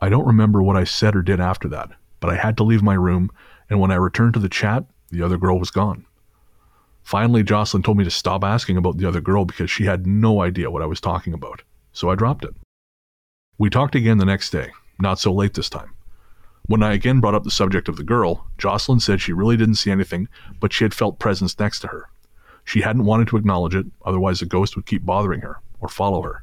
[0.00, 1.90] I don't remember what I said or did after that,
[2.20, 3.30] but I had to leave my room,
[3.70, 6.06] and when I returned to the chat, the other girl was gone.
[7.02, 10.42] Finally, Jocelyn told me to stop asking about the other girl because she had no
[10.42, 12.54] idea what I was talking about, so I dropped it.
[13.58, 15.90] We talked again the next day, not so late this time.
[16.66, 19.74] When I again brought up the subject of the girl, Jocelyn said she really didn't
[19.74, 20.28] see anything,
[20.60, 22.08] but she had felt presence next to her.
[22.64, 26.22] She hadn't wanted to acknowledge it, otherwise, the ghost would keep bothering her or follow
[26.22, 26.42] her.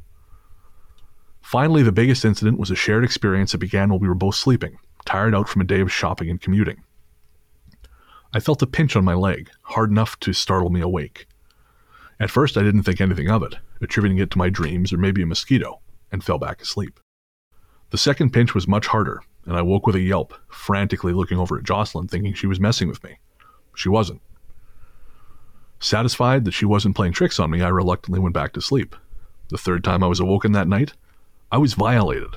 [1.42, 4.78] Finally, the biggest incident was a shared experience that began while we were both sleeping,
[5.06, 6.84] tired out from a day of shopping and commuting.
[8.32, 11.26] I felt a pinch on my leg, hard enough to startle me awake.
[12.20, 15.24] At first, I didn't think anything of it, attributing it to my dreams or maybe
[15.24, 17.00] a mosquito, and fell back asleep.
[17.90, 21.58] The second pinch was much harder, and I woke with a yelp, frantically looking over
[21.58, 23.18] at Jocelyn, thinking she was messing with me.
[23.76, 24.22] She wasn't.
[25.80, 28.96] Satisfied that she wasn't playing tricks on me, I reluctantly went back to sleep.
[29.50, 30.94] The third time I was awoken that night,
[31.52, 32.36] I was violated.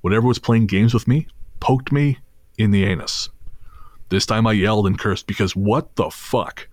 [0.00, 1.26] whatever was playing games with me
[1.60, 2.18] poked me
[2.58, 3.28] in the anus.
[4.08, 6.68] This time I yelled and cursed because what the fuck?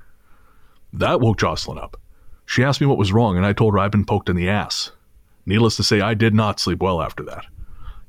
[0.94, 2.00] That woke Jocelyn up.
[2.46, 4.50] She asked me what was wrong, and I told her I'd been poked in the
[4.50, 4.92] ass.
[5.46, 7.46] Needless to say, I did not sleep well after that.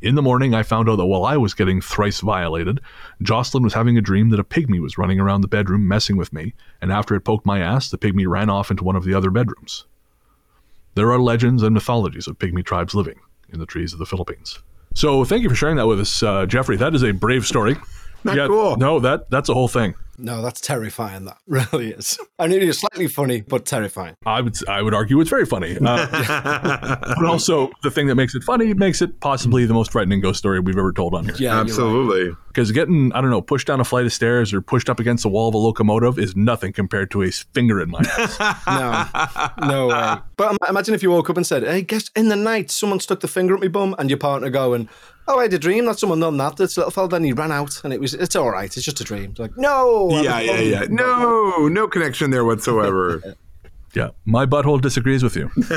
[0.00, 2.80] In the morning, I found out that while I was getting thrice violated,
[3.20, 6.32] Jocelyn was having a dream that a pygmy was running around the bedroom messing with
[6.32, 9.12] me, and after it poked my ass, the pygmy ran off into one of the
[9.12, 9.86] other bedrooms.
[10.94, 13.18] There are legends and mythologies of pygmy tribes living
[13.52, 14.60] in the trees of the Philippines.
[14.94, 16.76] So, thank you for sharing that with us, uh, Jeffrey.
[16.76, 17.76] That is a brave story.
[18.24, 18.76] Not cool.
[18.76, 19.94] No, that that's a whole thing.
[20.18, 21.26] No, that's terrifying.
[21.26, 22.18] That really is.
[22.38, 24.14] I knew it was slightly funny, but terrifying.
[24.26, 25.78] I would I would argue it's very funny.
[25.80, 26.06] Uh,
[27.16, 30.40] but also the thing that makes it funny makes it possibly the most frightening ghost
[30.40, 31.34] story we've ever told on here.
[31.34, 31.60] Yeah, you're right.
[31.60, 32.36] Absolutely.
[32.48, 35.22] Because getting I don't know pushed down a flight of stairs or pushed up against
[35.22, 39.56] the wall of a locomotive is nothing compared to a finger in my ass.
[39.60, 40.16] No, no way.
[40.36, 43.20] But imagine if you woke up and said, "Hey, guess in the night someone stuck
[43.20, 44.88] the finger up my bum," and your partner going,
[45.28, 46.56] "Oh, I had a dream that someone done that.
[46.56, 48.74] This little fella." Then he ran out, and it was, "It's all right.
[48.76, 50.10] It's just a dream." It's like, no.
[50.10, 50.86] I Yeah, yeah, yeah.
[50.88, 53.22] No, no connection there whatsoever.
[53.94, 55.50] yeah, my butthole disagrees with you.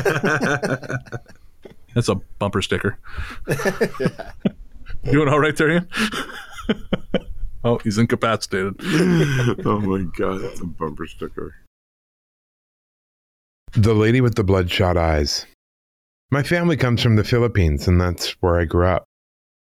[1.93, 2.97] That's a bumper sticker.
[5.04, 5.88] Doing all right there, Ian?
[7.64, 8.76] oh, he's incapacitated.
[9.66, 11.56] oh my god, that's a bumper sticker.
[13.74, 15.45] The Lady with the Bloodshot Eyes.
[16.30, 19.06] My family comes from the Philippines, and that's where I grew up.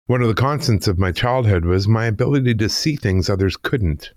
[0.07, 4.13] One of the constants of my childhood was my ability to see things others couldn't.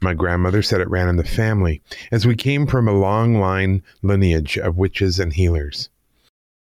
[0.00, 3.82] My grandmother said it ran in the family, as we came from a long line
[4.02, 5.90] lineage of witches and healers.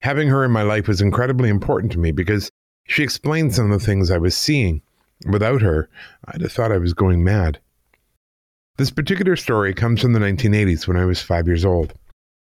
[0.04, 2.50] Having her in my life was incredibly important to me because
[2.88, 4.82] she explained some of the things I was seeing.
[5.30, 5.90] Without her,
[6.24, 7.60] I'd have thought I was going mad.
[8.78, 11.94] This particular story comes from the 1980s when I was five years old.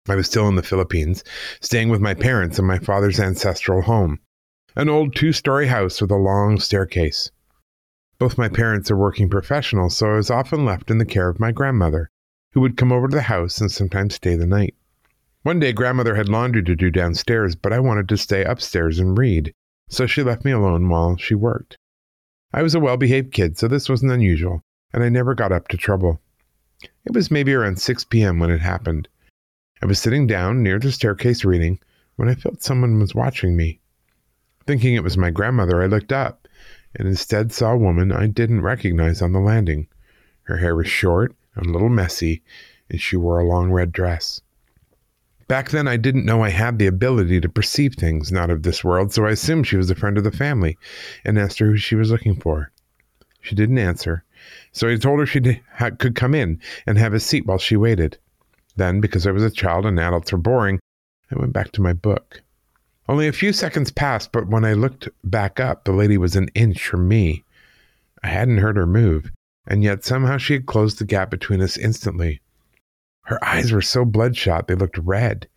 [0.06, 1.24] I was still in the Philippines,
[1.62, 4.20] staying with my parents in my father's ancestral home,
[4.76, 7.30] an old two story house with a long staircase.
[8.18, 11.40] Both my parents are working professionals, so I was often left in the care of
[11.40, 12.10] my grandmother,
[12.52, 14.74] who would come over to the house and sometimes stay the night.
[15.42, 19.16] One day, grandmother had laundry to do downstairs, but I wanted to stay upstairs and
[19.16, 19.54] read,
[19.88, 21.78] so she left me alone while she worked.
[22.52, 24.62] I was a well behaved kid, so this wasn't unusual,
[24.92, 26.20] and I never got up to trouble.
[27.04, 28.38] It was maybe around 6 p.m.
[28.38, 29.08] when it happened.
[29.82, 31.80] I was sitting down near the staircase reading
[32.16, 33.79] when I felt someone was watching me.
[34.66, 36.46] Thinking it was my grandmother, I looked up
[36.94, 39.86] and instead saw a woman I didn't recognize on the landing.
[40.42, 42.42] Her hair was short and a little messy,
[42.88, 44.40] and she wore a long red dress.
[45.48, 48.84] Back then, I didn't know I had the ability to perceive things not of this
[48.84, 50.78] world, so I assumed she was a friend of the family
[51.24, 52.70] and asked her who she was looking for.
[53.40, 54.22] She didn't answer,
[54.70, 55.60] so I told her she
[55.98, 58.18] could come in and have a seat while she waited.
[58.76, 60.78] Then, because I was a child and adults were boring,
[61.32, 62.42] I went back to my book.
[63.10, 66.46] Only a few seconds passed, but when I looked back up, the lady was an
[66.54, 67.42] inch from me.
[68.22, 69.32] I hadn't heard her move,
[69.66, 72.40] and yet somehow she had closed the gap between us instantly.
[73.22, 75.48] Her eyes were so bloodshot they looked red.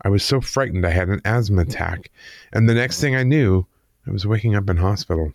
[0.00, 2.10] I was so frightened I had an asthma attack,
[2.54, 3.66] and the next thing I knew,
[4.06, 5.34] I was waking up in hospital.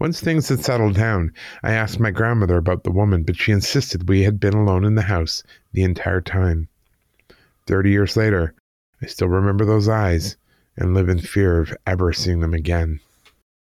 [0.00, 1.32] Once things had settled down,
[1.62, 4.96] I asked my grandmother about the woman, but she insisted we had been alone in
[4.96, 6.66] the house the entire time.
[7.66, 8.54] Thirty years later,
[9.00, 10.36] I still remember those eyes
[10.78, 13.00] and live in fear of ever seeing them again.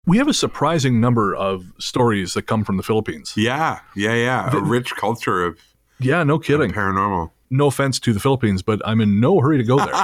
[0.06, 3.34] We have a surprising number of stories that come from the Philippines.
[3.36, 4.50] Yeah, yeah, yeah.
[4.56, 5.58] A rich culture of
[6.00, 6.72] Yeah, no kidding.
[6.72, 7.30] paranormal.
[7.50, 9.88] No offense to the Philippines, but I'm in no hurry to go there.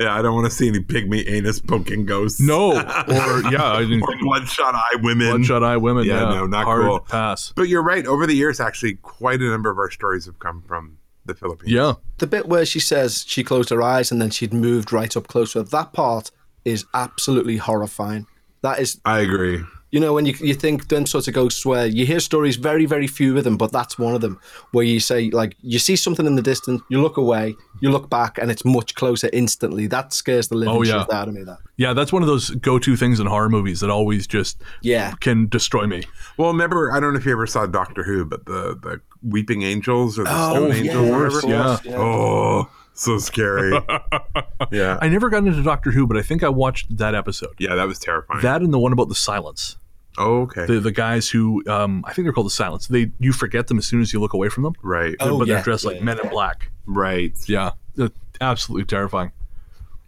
[0.00, 2.40] yeah, I don't want to see any pygmy anus poking ghosts.
[2.40, 4.02] No, or yeah, I didn't.
[4.02, 5.28] Or bloodshot eye women.
[5.28, 6.04] Bloodshot eye women.
[6.04, 7.00] Yeah, Yeah, no, not hard cool.
[7.00, 7.52] pass.
[7.54, 8.06] But you're right.
[8.06, 10.97] Over the years, actually, quite a number of our stories have come from
[11.28, 11.70] the Philippines.
[11.70, 15.16] Yeah, The bit where she says she closed her eyes and then she'd moved right
[15.16, 16.30] up closer, that part
[16.64, 18.26] is absolutely horrifying.
[18.62, 19.62] That is, I agree.
[19.92, 22.84] you know, when you, you think them sorts of ghosts where you hear stories, very,
[22.86, 24.40] very few of them, but that's one of them
[24.72, 28.10] where you say, like, you see something in the distance, you look away, you look
[28.10, 29.86] back, and it's much closer instantly.
[29.86, 31.02] That scares the living Oh, yeah.
[31.04, 31.44] shit out of me.
[31.44, 31.92] That, yeah.
[31.92, 35.12] That's one of those go-to things in horror movies that always just yeah.
[35.20, 36.02] can destroy me.
[36.36, 39.62] Well, remember, I don't know if you ever saw Doctor Who, but the the weeping
[39.62, 41.40] angels or the Oh, stone yeah, angels, or whatever.
[41.40, 41.96] course, yeah.
[41.96, 43.72] Oh, so scary.
[44.70, 47.54] yeah, I never got into Doctor Who, but I think I watched that episode.
[47.58, 48.40] yeah, that was terrifying.
[48.42, 49.76] That and the one about the silence.
[50.18, 52.86] oh, okay, The the guys who um, I think they're called the silence.
[52.88, 54.74] They you forget them as soon as you look away from them.
[54.82, 56.70] right, Oh, but yeah, they're dressed like men in black.
[56.86, 57.32] right.
[57.46, 58.10] Yeah, they're
[58.40, 59.32] absolutely terrifying.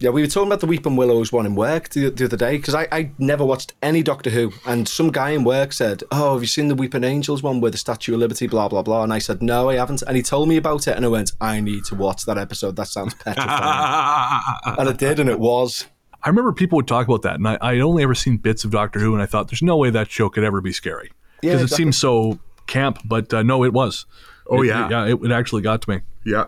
[0.03, 2.57] Yeah, we were talking about the Weeping Willows one in work the, the other day
[2.57, 6.33] because I, I never watched any Doctor Who, and some guy in work said, "Oh,
[6.33, 9.03] have you seen the Weeping Angels one with the Statue of Liberty?" Blah blah blah,
[9.03, 11.33] and I said, "No, I haven't." And he told me about it, and I went,
[11.39, 12.77] "I need to watch that episode.
[12.77, 14.43] That sounds petrifying."
[14.79, 15.87] and I did, and it was.
[16.23, 18.71] I remember people would talk about that, and I I'd only ever seen bits of
[18.71, 21.11] Doctor Who, and I thought there's no way that show could ever be scary
[21.43, 23.01] Yeah, because it seems so camp.
[23.05, 24.07] But uh, no, it was.
[24.49, 24.89] Oh, It- yeah.
[24.89, 25.07] yeah.
[25.09, 26.01] It, it actually got to me.
[26.25, 26.45] yeah.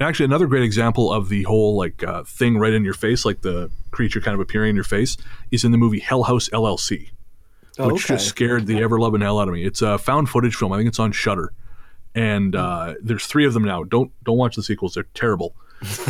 [0.00, 3.24] And actually, another great example of the whole like uh, thing right in your face,
[3.24, 5.16] like the creature kind of appearing in your face,
[5.50, 7.10] is in the movie Hell House LLC,
[7.80, 8.14] Oh, which okay.
[8.14, 9.64] just scared the ever loving hell out of me.
[9.64, 10.72] It's a found footage film.
[10.72, 11.52] I think it's on Shudder,
[12.14, 13.82] and uh, there's three of them now.
[13.84, 15.54] Don't don't watch the sequels; they're terrible.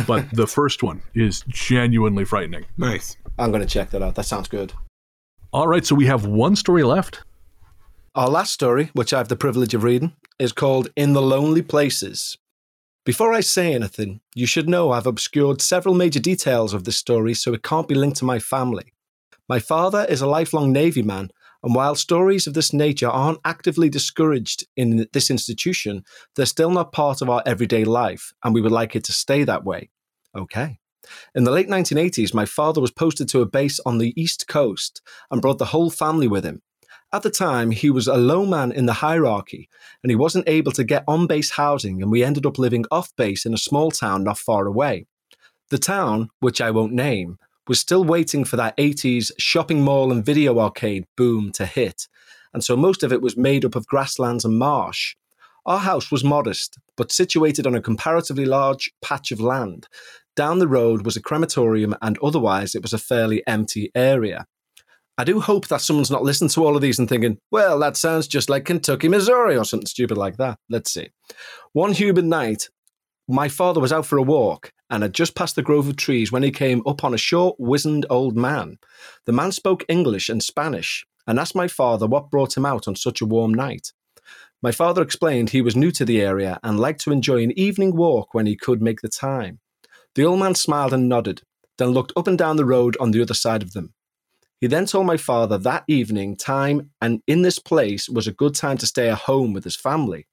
[0.07, 2.65] But the first one is genuinely frightening.
[2.77, 3.17] Nice.
[3.37, 4.15] I'm going to check that out.
[4.15, 4.73] That sounds good.
[5.53, 7.23] All right, so we have one story left.
[8.15, 11.61] Our last story, which I have the privilege of reading, is called In the Lonely
[11.61, 12.37] Places.
[13.05, 17.33] Before I say anything, you should know I've obscured several major details of this story
[17.33, 18.93] so it can't be linked to my family.
[19.47, 21.29] My father is a lifelong Navy man,
[21.63, 26.03] and while stories of this nature aren't actively discouraged in this institution,
[26.35, 29.43] they're still not part of our everyday life, and we would like it to stay
[29.45, 29.89] that way.
[30.37, 30.79] Okay.
[31.33, 35.01] In the late 1980s, my father was posted to a base on the East Coast
[35.31, 36.61] and brought the whole family with him.
[37.11, 39.67] At the time, he was a low man in the hierarchy,
[40.03, 43.15] and he wasn't able to get on base housing, and we ended up living off
[43.15, 45.07] base in a small town not far away.
[45.69, 50.23] The town, which I won't name, was still waiting for that 80s shopping mall and
[50.23, 52.07] video arcade boom to hit,
[52.53, 55.15] and so most of it was made up of grasslands and marsh.
[55.65, 59.87] Our house was modest, but situated on a comparatively large patch of land.
[60.35, 64.45] Down the road was a crematorium, and otherwise it was a fairly empty area.
[65.19, 67.97] I do hope that someone's not listening to all of these and thinking, well, that
[67.97, 70.57] sounds just like Kentucky, Missouri, or something stupid like that.
[70.69, 71.09] Let's see.
[71.73, 72.69] One human night,
[73.27, 76.31] my father was out for a walk and had just passed the grove of trees
[76.31, 78.77] when he came up on a short, wizened old man.
[79.25, 82.95] The man spoke English and Spanish and asked my father what brought him out on
[82.95, 83.91] such a warm night.
[84.63, 87.93] My father explained he was new to the area and liked to enjoy an evening
[87.93, 89.59] walk when he could make the time.
[90.15, 91.41] The old man smiled and nodded,
[91.77, 93.93] then looked up and down the road on the other side of them.
[94.59, 98.55] He then told my father that evening, time and in this place was a good
[98.55, 100.27] time to stay at home with his family.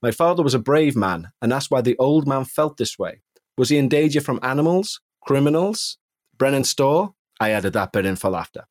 [0.00, 3.22] My father was a brave man and asked why the old man felt this way.
[3.58, 5.98] Was he in danger from animals, criminals,
[6.38, 7.14] Brennan Storr?
[7.40, 8.64] I added that bit in for laughter.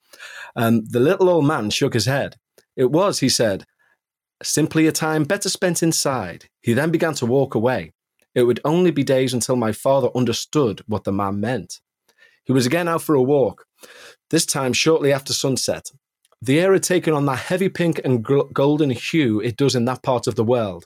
[0.56, 2.38] Um, the little old man shook his head.
[2.78, 3.66] It was, he said,
[4.42, 6.46] simply a time better spent inside.
[6.62, 7.92] He then began to walk away.
[8.34, 11.82] It would only be days until my father understood what the man meant.
[12.46, 13.66] He was again out for a walk,
[14.30, 15.92] this time shortly after sunset.
[16.42, 20.04] The air had taken on that heavy pink and golden hue it does in that
[20.04, 20.86] part of the world,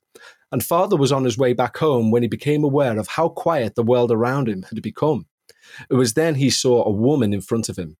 [0.51, 3.75] and father was on his way back home when he became aware of how quiet
[3.75, 5.25] the world around him had become.
[5.89, 7.97] It was then he saw a woman in front of him.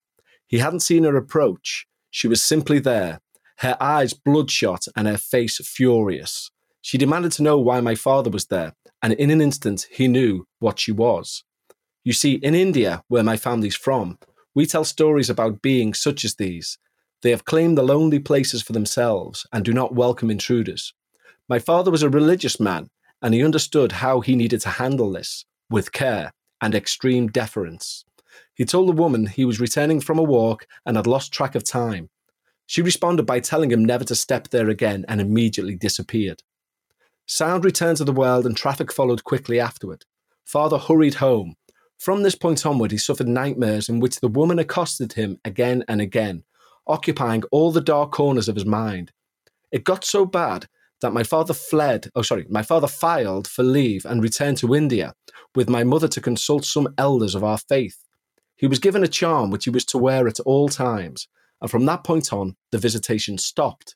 [0.48, 1.88] He hadn't seen her approach.
[2.10, 3.20] She was simply there,
[3.58, 6.52] her eyes bloodshot and her face furious.
[6.82, 10.48] She demanded to know why my father was there, and in an instant he knew
[10.60, 11.44] what she was.
[12.04, 14.20] You see, in India, where my family's from,
[14.58, 16.80] we tell stories about beings such as these.
[17.22, 20.96] They have claimed the lonely places for themselves and do not welcome intruders.
[21.48, 22.90] My father was a religious man,
[23.22, 28.04] and he understood how he needed to handle this with care and extreme deference.
[28.56, 31.64] He told the woman he was returning from a walk and had lost track of
[31.64, 32.10] time.
[32.66, 36.42] She responded by telling him never to step there again and immediately disappeared.
[37.28, 40.06] Sound returned to the world and traffic followed quickly afterward.
[40.44, 41.58] Father hurried home.
[41.98, 46.00] From this point onward, he suffered nightmares in which the woman accosted him again and
[46.00, 46.44] again,
[46.86, 49.12] occupying all the dark corners of his mind.
[49.72, 50.68] It got so bad
[51.02, 55.14] that my father fled, oh, sorry, my father filed for leave and returned to India
[55.56, 58.04] with my mother to consult some elders of our faith.
[58.56, 61.28] He was given a charm which he was to wear at all times,
[61.62, 63.96] and from that point on, the visitation stopped.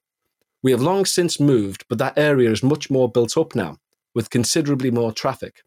[0.62, 3.78] We have long since moved, but that area is much more built up now,
[4.14, 5.64] with considerably more traffic.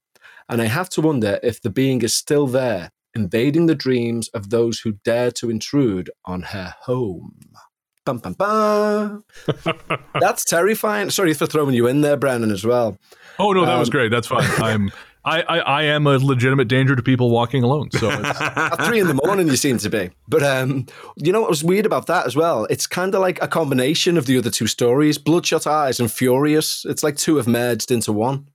[0.48, 4.50] And I have to wonder if the being is still there, invading the dreams of
[4.50, 7.34] those who dare to intrude on her home.
[8.04, 9.24] Bum, bum, bum.
[10.20, 11.08] That's terrifying.
[11.10, 12.98] Sorry for throwing you in there, Brennan, as well.
[13.38, 14.10] Oh no, that was Um, great.
[14.10, 14.44] That's fine.
[14.62, 14.92] I'm
[15.24, 17.90] I, I I am a legitimate danger to people walking alone.
[17.92, 20.10] So it's, At three in the morning, you seem to be.
[20.28, 20.84] But um,
[21.16, 22.66] you know what was weird about that as well?
[22.68, 26.84] It's kind of like a combination of the other two stories Bloodshot Eyes and Furious.
[26.84, 28.48] It's like two have merged into one.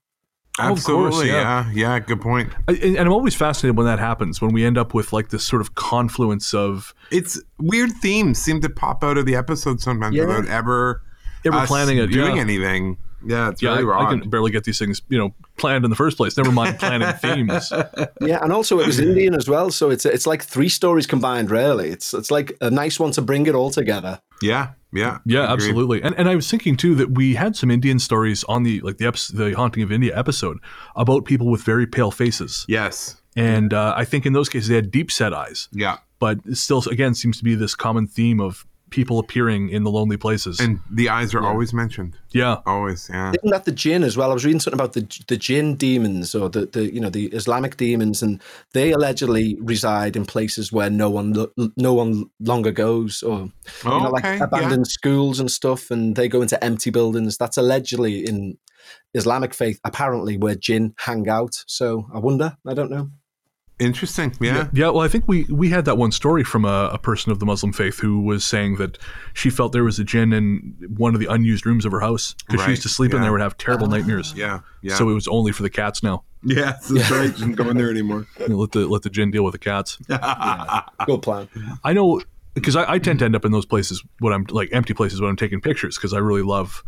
[0.58, 1.28] Oh, of course, Absolutely.
[1.28, 1.66] yeah.
[1.70, 1.72] yeah.
[1.94, 1.98] yeah.
[2.00, 2.52] Good point.
[2.68, 4.40] I- and I'm always fascinated when that happens.
[4.42, 8.60] When we end up with like this sort of confluence of It's weird themes seem
[8.62, 10.26] to pop out of the episode sometimes Yeah.
[10.26, 11.02] without ever
[11.46, 12.42] ever planning it, doing yeah.
[12.42, 12.98] anything.
[13.26, 15.90] Yeah, it's Yeah, very I, I can barely get these things, you know, planned in
[15.90, 16.36] the first place.
[16.38, 17.70] Never mind planning themes.
[18.20, 21.50] Yeah, and also it was Indian as well, so it's it's like three stories combined.
[21.50, 24.20] Really, it's it's like a nice one to bring it all together.
[24.42, 25.52] Yeah, yeah, Yeah, agreed.
[25.52, 26.02] absolutely.
[26.02, 28.98] And and I was thinking too that we had some Indian stories on the like
[28.98, 30.58] the episode, the Haunting of India episode
[30.96, 34.74] about people with very pale faces, Yes, and uh, I think in those cases they
[34.76, 35.68] had deep set eyes.
[35.72, 39.84] yeah, But it still, again, seems to be this common theme of people appearing in
[39.84, 40.60] the lonely places.
[40.60, 42.16] and the eyes are always mentioned.
[42.30, 43.32] yeah, Always, yeah.
[43.36, 44.30] Isn't that the jinn as well?
[44.30, 47.26] I was reading something about the the jinn demons or the, the you know the
[47.28, 48.40] Islamic demons, and
[48.72, 53.38] they allegedly reside in places where no one lo- no one longer goes, or
[53.84, 54.44] you know, like Okay, yeah.
[54.44, 57.36] abandoned schools and stuff, and they go into empty buildings.
[57.36, 58.58] That's allegedly in
[59.14, 61.64] Islamic faith, apparently, where jinn hang out.
[61.66, 62.56] So I wonder.
[62.66, 63.10] I don't know.
[63.80, 64.34] Interesting.
[64.40, 64.68] Yeah.
[64.72, 67.38] Yeah, well, I think we we had that one story from a, a person of
[67.38, 68.98] the Muslim faith who was saying that
[69.32, 72.34] she felt there was a jinn in one of the unused rooms of her house
[72.46, 74.34] because she used to Right, sleep in there and would have terrible nightmares.
[74.36, 74.60] Yeah.
[74.82, 74.94] Yeah.
[74.96, 76.24] So it was only for the cats now.
[76.42, 77.34] yeah, that's right.
[77.34, 78.26] Didn't go in there anymore.
[78.38, 79.96] You know, let the let the jinn deal with the cats.
[81.06, 81.48] Good plan.
[81.82, 82.20] I know
[82.54, 85.20] because I, I tend to end up in those places when I'm like empty places
[85.20, 86.82] when I'm taking pictures because I really love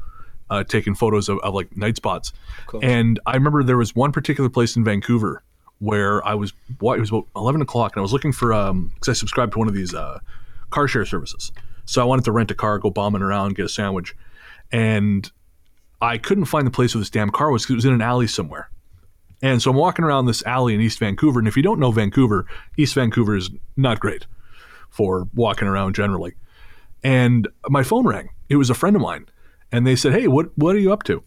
[0.51, 2.33] uh, taking photos of, of like night spots.
[2.67, 2.85] course.
[2.85, 5.43] And I remember there was one particular place in Vancouver
[5.83, 6.53] where I was.
[6.71, 9.59] It was about eleven o'clock, and I was looking for um because I subscribed to
[9.59, 10.21] one of these uh,
[10.71, 11.51] car share services.
[11.85, 14.15] So I wanted to rent a car, go bombing around, get a sandwich,
[14.71, 15.31] and
[16.01, 18.01] I couldn't find the place where this damn car was because it was in an
[18.01, 18.71] alley somewhere.
[19.43, 21.91] And so I'm walking around this alley in East Vancouver, and if you don't know
[21.91, 24.27] Vancouver, East Vancouver is not great
[24.89, 26.35] for walking around generally.
[27.03, 28.29] And my phone rang.
[28.49, 29.27] It was a friend of mine,
[29.73, 31.25] and they said, "Hey, what what are you up to?"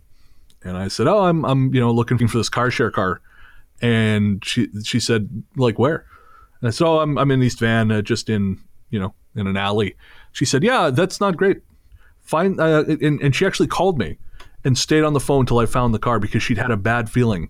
[0.63, 3.19] And I said, "Oh, I'm I'm you know looking for this car share car."
[3.81, 6.05] And she she said, "Like where?"
[6.61, 8.59] And I said, "Oh, I'm I'm in East Van, uh, just in
[8.89, 9.95] you know in an alley."
[10.31, 11.61] She said, "Yeah, that's not great.
[12.21, 14.17] Find." Uh, and, and she actually called me
[14.63, 17.09] and stayed on the phone till I found the car because she'd had a bad
[17.09, 17.49] feeling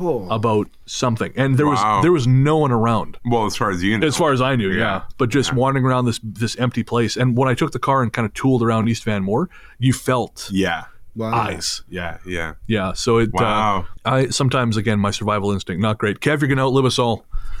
[0.00, 1.72] Oh, about something, and there Wow.
[1.96, 3.18] was there was no one around.
[3.26, 4.06] Well, as far as you know.
[4.06, 4.78] As far as I knew, yeah.
[4.78, 5.02] Yeah.
[5.18, 8.12] But just wandering around this this empty place, and when I took the car and
[8.12, 10.84] kind of tooled around East Van Moor, you felt yeah.
[11.14, 11.32] Wow.
[11.32, 11.82] eyes.
[11.88, 12.18] Yeah.
[12.26, 12.54] Yeah.
[12.66, 12.92] Yeah.
[12.92, 13.30] So it.
[13.32, 13.86] Wow.
[14.04, 16.20] Uh, I sometimes again my survival instinct not great.
[16.20, 17.24] Kev, you're gonna outlive us all.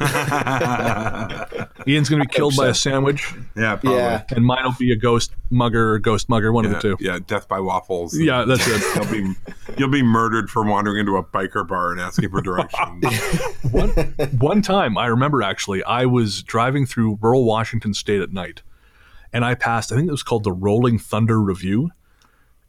[1.86, 3.76] Ian's gonna be killed by a sandwich, Yeah.
[3.76, 3.98] Probably.
[3.98, 4.24] Yeah.
[4.30, 6.96] and mine will be a ghost mugger or ghost mugger, one Yeah, of the two.
[7.04, 8.18] yeah, death by waffles.
[8.18, 8.82] Yeah, that's it.
[8.94, 9.34] You'll be
[9.78, 13.04] you'll be murdered for wandering into a biker bar and asking for directions.
[13.70, 13.90] one,
[14.38, 18.62] one time I remember actually I was driving through rural Washington state at night
[19.32, 21.90] and I passed I think it was called the Rolling Thunder Review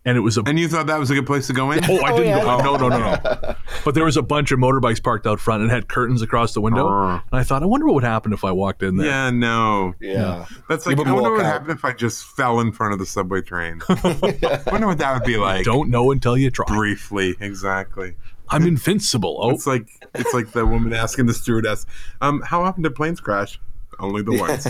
[0.05, 1.83] and it was a and you thought that was a good place to go in?
[1.89, 2.41] Oh, I didn't yeah.
[2.41, 2.57] go.
[2.61, 3.55] No, no, no, no.
[3.85, 6.61] But there was a bunch of motorbikes parked out front and had curtains across the
[6.61, 6.87] window.
[6.87, 7.13] Uh.
[7.31, 9.07] And I thought, I wonder what would happen if I walked in there.
[9.07, 9.93] yeah, no.
[9.99, 10.45] Yeah.
[10.69, 11.45] That's like I wonder what out.
[11.45, 13.81] happened if I just fell in front of the subway train.
[13.89, 15.65] I wonder what that would be like.
[15.65, 16.65] Don't know until you try.
[16.67, 18.15] briefly, exactly.
[18.49, 19.39] I'm invincible.
[19.41, 21.85] Oh, It's like it's like the woman asking the stewardess,
[22.21, 23.59] um, how often do planes crash?
[23.99, 24.67] Only the once.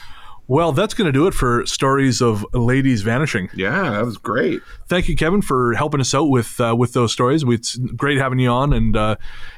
[0.48, 3.50] well, that's going to do it for stories of ladies vanishing.
[3.54, 4.62] Yeah, that was great.
[4.88, 7.44] Thank you, Kevin, for helping us out with uh, with those stories.
[7.46, 9.16] It's great having you on and uh,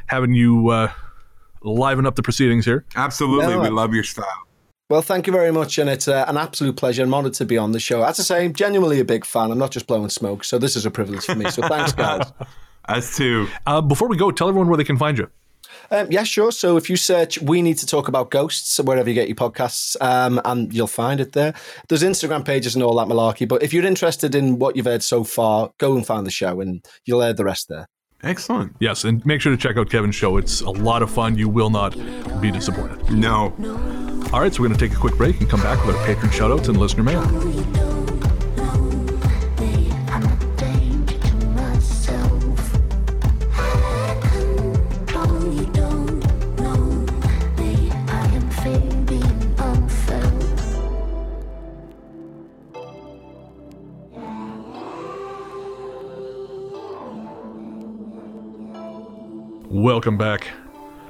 [0.07, 0.91] having you uh,
[1.61, 2.85] liven up the proceedings here.
[2.95, 4.25] Absolutely, No, we love your style.
[4.89, 7.03] Well, thank you very much, and it's uh, an absolute pleasure.
[7.03, 8.03] I'm honoured to be on the show.
[8.03, 9.51] As I say, I'm genuinely a big fan.
[9.51, 11.51] I'm not just blowing smoke, so this is a privilege for me.
[11.51, 12.23] So thanks, guys.
[12.87, 13.47] Us too.
[13.67, 15.29] Uh, before we go, tell everyone where they can find you.
[15.91, 16.51] Um, yeah, sure.
[16.51, 19.95] So if you search "We Need to Talk About Ghosts" wherever you get your podcasts,
[20.01, 21.53] um, and you'll find it there.
[21.87, 23.47] There's Instagram pages and all that malarkey.
[23.47, 26.61] But if you're interested in what you've heard so far, go and find the show,
[26.61, 27.87] and you'll hear the rest there.
[28.21, 28.75] Excellent.
[28.79, 30.37] Yes, and make sure to check out Kevin's show.
[30.37, 31.37] It's a lot of fun.
[31.37, 31.95] You will not
[32.41, 33.11] be disappointed.
[33.11, 33.53] No.
[34.33, 36.05] All right, so we're going to take a quick break and come back with our
[36.05, 37.78] patron shoutouts and listener mail.
[59.79, 60.49] Welcome back.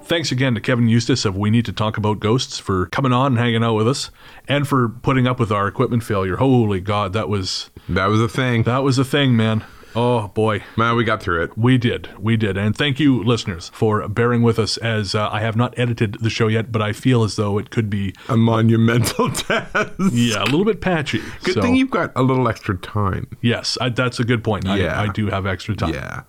[0.04, 3.32] Thanks again to Kevin Eustace of We Need to Talk About Ghosts for coming on
[3.32, 4.12] and hanging out with us
[4.48, 6.36] and for putting up with our equipment failure.
[6.36, 8.62] Holy God, that was That was a thing.
[8.64, 9.64] that was a thing, man.
[9.96, 10.64] Oh boy.
[10.78, 11.58] Man, we got through it.
[11.58, 12.10] We did.
[12.20, 12.58] We did.
[12.58, 16.30] And thank you, listeners, for bearing with us as uh, I have not edited the
[16.30, 19.94] show yet, but I feel as though it could be, A monumental task.
[20.12, 21.22] yeah, a little bit patchy.
[21.44, 23.26] Good So, thing you've got a little extra time.
[23.42, 24.66] Yes, I, that's a good point.
[24.66, 25.00] Yeah.
[25.00, 25.94] I, I do have extra time.
[25.96, 26.22] Yeah.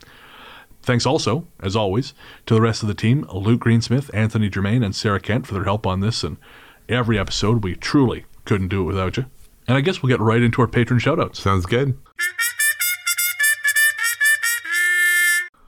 [0.82, 2.14] Thanks also, as always,
[2.46, 5.64] to the rest of the team Luke Greensmith, Anthony Germaine, and Sarah Kent for their
[5.64, 6.36] help on this and
[6.88, 7.62] every episode.
[7.62, 9.26] We truly couldn't do it without you.
[9.68, 11.36] And I guess we'll get right into our patron shoutouts.
[11.36, 11.96] Sounds good.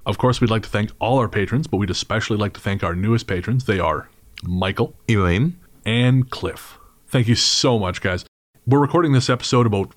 [0.05, 2.83] Of course, we'd like to thank all our patrons, but we'd especially like to thank
[2.83, 3.67] our newest patrons.
[3.67, 4.09] They are
[4.43, 5.59] Michael Elaine.
[5.85, 6.79] and Cliff.
[7.07, 8.25] Thank you so much, guys.
[8.67, 9.95] We're recording this episode about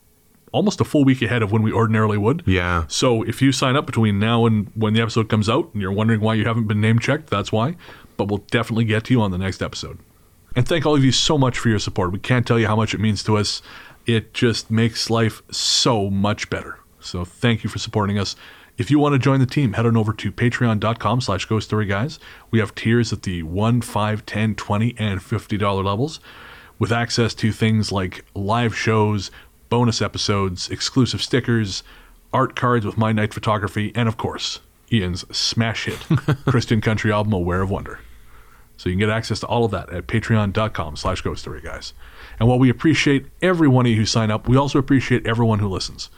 [0.55, 2.41] almost a full week ahead of when we ordinarily would.
[2.45, 2.85] Yeah.
[2.87, 5.91] So if you sign up between now and when the episode comes out and you're
[5.91, 7.75] wondering why you haven't been name checked, that's why.
[8.15, 9.99] But we'll definitely get to you on the next episode.
[10.55, 12.13] And thank all of you so much for your support.
[12.13, 13.61] We can't tell you how much it means to us.
[14.05, 16.79] It just makes life so much better.
[17.01, 18.37] So thank you for supporting us.
[18.77, 21.85] If you want to join the team, head on over to patreon.com slash ghost story
[21.85, 22.17] guys.
[22.49, 26.21] We have tiers at the 1, 5, 10, 20, and $50 levels
[26.79, 29.31] with access to things like live shows,
[29.69, 31.83] bonus episodes, exclusive stickers,
[32.33, 34.59] art cards with my night photography, and of course,
[34.91, 35.99] Ian's smash hit
[36.45, 37.99] Christian country album Aware of Wonder.
[38.77, 41.93] So you can get access to all of that at patreon.com slash ghost story guys.
[42.39, 45.59] And while we appreciate every one of you who sign up, we also appreciate everyone
[45.59, 46.09] who listens.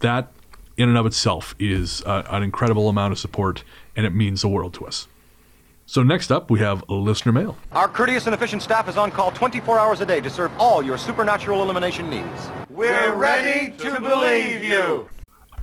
[0.00, 0.30] That
[0.76, 3.64] in and of itself is uh, an incredible amount of support
[3.96, 5.06] and it means the world to us.
[5.92, 7.58] So next up, we have listener mail.
[7.72, 10.82] Our courteous and efficient staff is on call 24 hours a day to serve all
[10.82, 12.50] your supernatural elimination needs.
[12.70, 15.10] We're ready to believe you.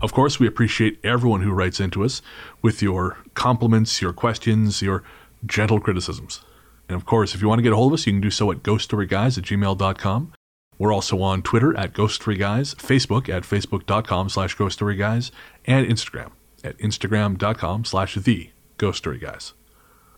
[0.04, 2.22] Of course, we appreciate everyone who writes into us
[2.62, 5.04] with your compliments, your questions, your
[5.48, 6.42] gentle criticisms.
[6.88, 8.30] And of course, if you want to get a hold of us, you can do
[8.30, 10.34] so at ghoststoryguys at gmail.com.
[10.78, 15.32] We're also on Twitter at ghoststoryguys, Facebook at facebook.com slash ghoststoryguys,
[15.66, 19.54] and Instagram at instagram.com slash the ghoststoryguys.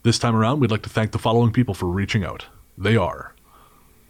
[0.03, 2.47] This time around, we'd like to thank the following people for reaching out.
[2.77, 3.35] They are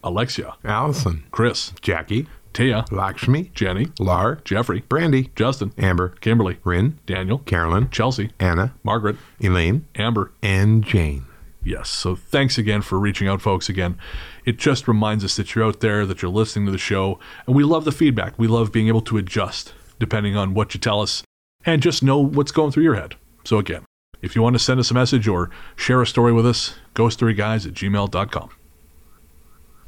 [0.03, 1.23] Alexia, Allison.
[1.31, 2.27] Chris, Jackie.
[2.53, 3.49] Tia, Lakshmi.
[3.53, 4.35] Jenny, Lar.
[4.43, 5.31] Jeffrey, Brandy.
[5.35, 6.09] Justin, Amber.
[6.19, 6.99] Kimberly, Rin.
[7.05, 7.89] Daniel, Carolyn.
[7.89, 8.73] Chelsea, Anna.
[8.83, 9.85] Margaret, Elaine.
[9.95, 11.25] Amber, And Jane.
[11.63, 11.89] Yes.
[11.89, 13.69] So thanks again for reaching out, folks.
[13.69, 13.97] Again,
[14.45, 17.55] it just reminds us that you're out there, that you're listening to the show, and
[17.55, 18.37] we love the feedback.
[18.37, 21.23] We love being able to adjust depending on what you tell us
[21.65, 23.15] and just know what's going through your head.
[23.45, 23.85] So again,
[24.21, 27.67] if you want to send us a message or share a story with us, ghoststoryguys
[27.67, 28.49] at gmail.com.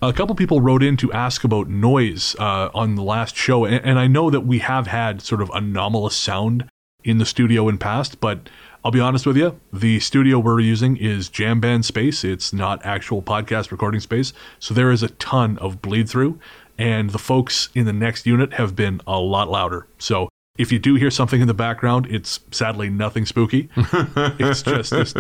[0.02, 3.84] A couple people wrote in to ask about noise uh, on the last show, and,
[3.86, 6.68] and I know that we have had sort of anomalous sound
[7.06, 8.50] in the studio in past, but
[8.84, 12.26] I'll be honest with you, the studio we're using is jam band space.
[12.26, 16.38] It's not actual podcast recording space, so there is a ton of bleed through,
[16.78, 19.88] and the folks in the next unit have been a lot louder.
[20.00, 20.28] So
[20.58, 23.70] if you do hear something in the background, it's sadly nothing spooky.
[23.76, 25.14] it's just this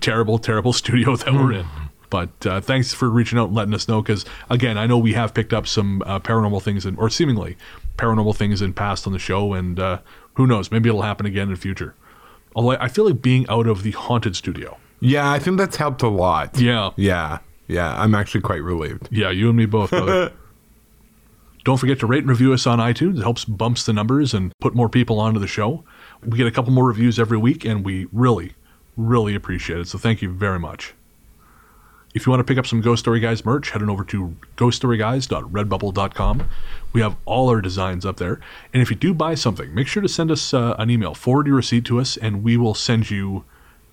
[0.00, 1.66] terrible, terrible studio that we're in.
[2.10, 4.02] But uh, thanks for reaching out and letting us know.
[4.02, 7.56] Because again, I know we have picked up some uh, paranormal things, in, or seemingly
[7.96, 10.00] paranormal things in past on the show, and uh,
[10.34, 11.94] who knows, maybe it'll happen again in the future.
[12.56, 14.76] Although I feel like being out of the haunted studio.
[14.98, 16.58] Yeah, I think that's helped a lot.
[16.58, 17.38] Yeah, Yeah.
[17.68, 17.94] Yeah.
[17.96, 19.08] I'm actually quite relieved.
[19.12, 19.92] yeah, you and me both.
[21.70, 23.18] Don't forget to rate and review us on iTunes.
[23.18, 25.84] It helps bumps the numbers and put more people onto the show.
[26.20, 28.54] We get a couple more reviews every week, and we really,
[28.96, 29.86] really appreciate it.
[29.86, 30.94] So thank you very much.
[32.12, 34.34] If you want to pick up some Ghost Story Guys merch, head on over to
[34.56, 36.48] ghoststoryguys.redbubble.com.
[36.92, 38.40] We have all our designs up there.
[38.74, 41.46] And if you do buy something, make sure to send us uh, an email, forward
[41.46, 43.44] your receipt to us, and we will send you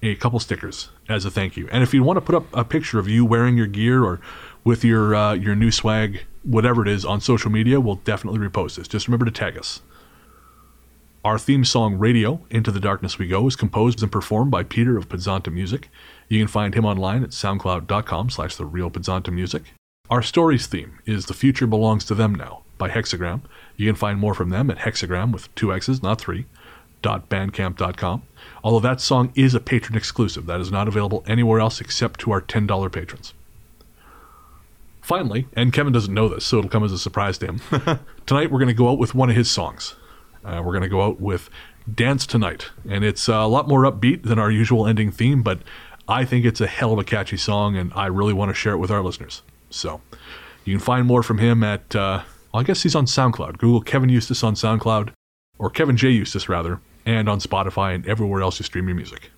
[0.02, 1.70] a couple stickers as a thank you.
[1.72, 4.20] And if you want to put up a picture of you wearing your gear or
[4.64, 8.76] with your uh, your new swag, whatever it is, on social media, we'll definitely repost
[8.76, 8.88] this.
[8.88, 9.82] Just remember to tag us.
[11.26, 14.98] Our theme song, Radio, Into the Darkness We Go, is composed and performed by Peter
[14.98, 15.90] of Podzontom Music.
[16.30, 18.90] You can find him online at soundcloud.com slash the real
[19.30, 19.64] Music.
[20.10, 23.42] Our stories theme is The Future Belongs to Them Now by Hexxagram.
[23.76, 26.46] You can find more from them at hexagram with two X's, not three,
[27.02, 28.24] dot bandcamp.com.
[28.64, 30.46] Although that song is a patron exclusive.
[30.46, 33.34] That is not available anywhere else except to our $10 patrons.
[35.08, 37.62] Finally, and Kevin doesn't know this, so it'll come as a surprise to him.
[38.26, 39.96] Tonight we're going to go out with one of his songs.
[40.44, 41.50] Uh, we're going to go out with
[41.90, 42.72] Dance Tonight.
[42.90, 45.60] And it's uh, a lot more upbeat than our usual ending theme, but
[46.10, 48.74] I think it's a hell of a catchy song, and I really want to share
[48.74, 49.44] it with our listeners.
[49.70, 50.02] So
[50.66, 52.24] you can find more from him at, uh,
[52.54, 53.60] well, I guess he's on SoundCloud.
[53.60, 55.14] Google Kevin Eustace on SoundCloud,
[55.58, 56.10] or Kevin J.
[56.10, 59.32] Eustace, rather, and on Spotify and everywhere else you stream your music.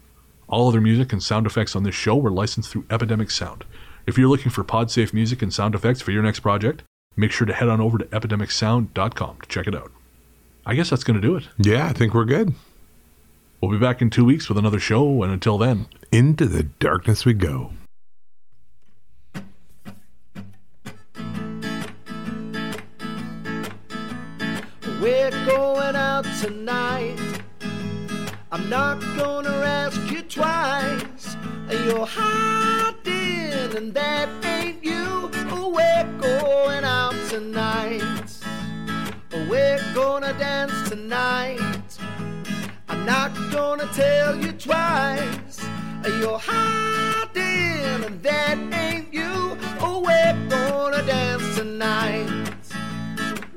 [0.47, 3.65] All other music and sound effects on this show were licensed through Epidemic Sound.
[4.09, 6.81] If you're looking for PodSafe music and sound effects for your next project,
[7.15, 9.91] make sure to head on over to epidemicsound.com to check it out.
[10.65, 11.47] I guess that's going to do it.
[11.59, 12.55] Yeah, I think we're good.
[13.61, 17.23] We'll be back in two weeks with another show, and until then, Into the darkness
[17.23, 17.73] we go.
[24.99, 27.19] We're going out tonight.
[28.51, 31.18] I'm not gonna ask you twice.
[31.71, 35.29] You're hiding, and that ain't you.
[35.51, 38.01] Oh, we're going out tonight.
[39.31, 41.59] We're gonna dance tonight.
[42.87, 45.63] I'm not gonna tell you twice.
[46.19, 49.55] You're hiding, and that ain't you.
[49.79, 52.29] Oh, we're gonna dance tonight.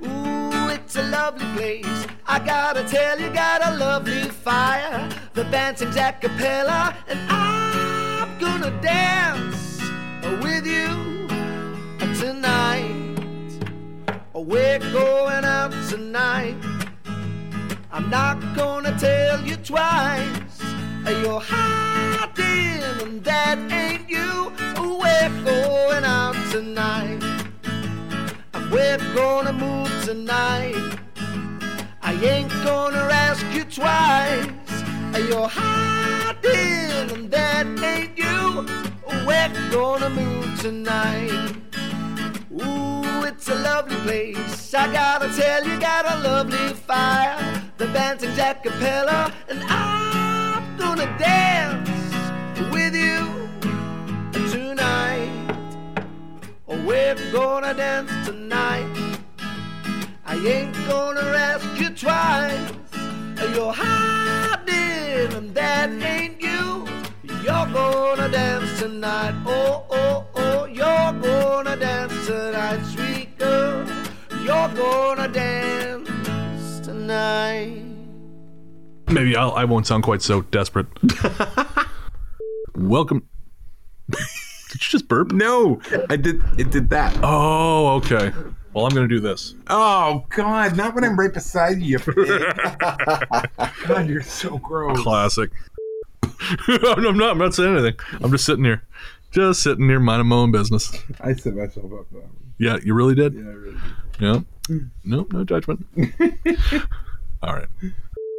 [0.05, 2.07] Ooh, it's a lovely place.
[2.27, 5.09] I gotta tell you, got a lovely fire.
[5.33, 7.19] The band sings a cappella, and
[8.23, 9.81] I'm gonna dance
[10.45, 11.27] with you
[12.21, 12.95] tonight.
[14.33, 16.55] We're going out tonight.
[17.91, 20.63] I'm not gonna tell you twice.
[21.05, 24.53] You're hiding, and that ain't you.
[24.79, 27.21] We're going out tonight.
[28.71, 30.77] We're gonna move tonight.
[32.01, 34.62] I ain't gonna ask you twice.
[35.15, 38.67] You're hiding, and that ain't you.
[39.27, 41.55] We're gonna move tonight.
[42.53, 44.75] Ooh, it's a lovely place.
[44.75, 47.39] I gotta tell you, got a lovely fire.
[47.79, 51.89] The band sings a cappella, and I'm gonna dance
[52.73, 53.49] with you
[54.51, 55.31] tonight.
[56.67, 58.87] We're gonna dance tonight.
[60.27, 62.71] I ain't gonna ask you twice.
[63.55, 64.82] You're hiding,
[65.13, 66.87] and that ain't you.
[67.23, 69.35] You're gonna dance tonight.
[69.47, 73.87] Oh, oh, oh, you're gonna dance tonight, sweet girl.
[74.43, 77.83] You're gonna dance tonight.
[79.09, 80.87] Maybe I'll, I won't sound quite so desperate.
[82.75, 83.29] Welcome.
[84.09, 84.19] Did
[84.73, 85.33] you just burp?
[85.33, 86.43] No, I did.
[86.59, 87.15] It did that.
[87.23, 88.33] Oh, okay.
[88.73, 89.55] Well, I'm going to do this.
[89.69, 90.77] Oh God!
[90.77, 91.99] Not when I'm right beside you.
[93.87, 95.01] God, you're so gross.
[95.01, 95.51] Classic.
[96.69, 97.31] I'm not.
[97.33, 97.99] I'm not saying anything.
[98.23, 98.83] I'm just sitting here,
[99.31, 100.91] just sitting here minding my own business.
[101.21, 102.29] I set myself up though.
[102.59, 103.35] Yeah, you really did.
[103.35, 103.79] Yeah, I really.
[104.21, 104.41] Yeah.
[105.05, 105.85] Nope, no judgment.
[107.43, 107.69] All right.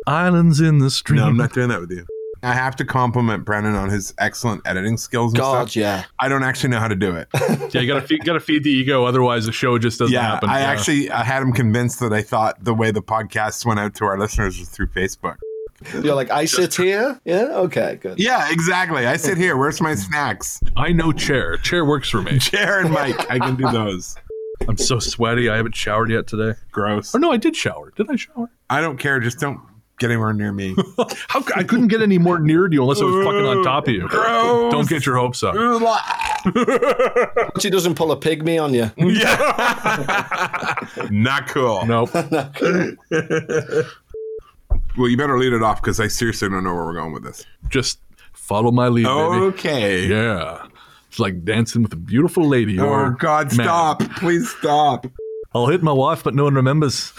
[0.07, 1.19] Islands in the stream.
[1.19, 2.05] No, I'm not doing that with you.
[2.43, 5.75] I have to compliment Brennan on his excellent editing skills and God, stuff.
[5.75, 6.03] yeah.
[6.19, 7.27] I don't actually know how to do it.
[7.73, 10.49] Yeah, you gotta feed, gotta feed the ego, otherwise the show just doesn't yeah, happen.
[10.49, 10.65] I Yeah.
[10.71, 14.05] actually I had him convinced that I thought the way the podcast went out to
[14.05, 15.37] our listeners was through Facebook.
[15.93, 17.19] You're like, I sit here.
[17.25, 17.45] Yeah.
[17.51, 17.97] Okay.
[18.01, 18.19] Good.
[18.19, 19.05] Yeah, exactly.
[19.07, 19.57] I sit here.
[19.57, 20.59] Where's my snacks?
[20.77, 21.57] I know chair.
[21.57, 22.37] Chair works for me.
[22.39, 23.19] Chair and mic.
[23.31, 24.15] I can do those.
[24.67, 25.49] I'm so sweaty.
[25.49, 26.57] I haven't showered yet today.
[26.71, 27.13] Gross.
[27.15, 27.91] Oh no, I did shower.
[27.95, 28.49] Did I shower?
[28.69, 29.19] I don't care.
[29.19, 29.59] Just don't
[30.03, 30.75] get anywhere near me.
[31.27, 33.63] How c- I couldn't get any more near to you unless I was fucking on
[33.63, 34.07] top of you.
[34.07, 34.71] Gross.
[34.71, 35.55] Don't get your hopes up.
[35.55, 36.01] But
[37.61, 38.91] she doesn't pull a pygmy on you.
[41.09, 41.85] Not cool.
[41.85, 42.13] Nope.
[44.97, 47.23] Well, you better lead it off because I seriously don't know where we're going with
[47.23, 47.45] this.
[47.69, 47.99] Just
[48.33, 49.45] follow my lead, baby.
[49.45, 50.05] Okay.
[50.05, 50.67] Yeah.
[51.07, 52.79] It's like dancing with a beautiful lady.
[52.79, 53.55] Oh or God!
[53.55, 53.65] man.
[53.65, 54.01] Stop!
[54.17, 55.07] Please stop.
[55.55, 57.13] I'll hit my wife, but no one remembers.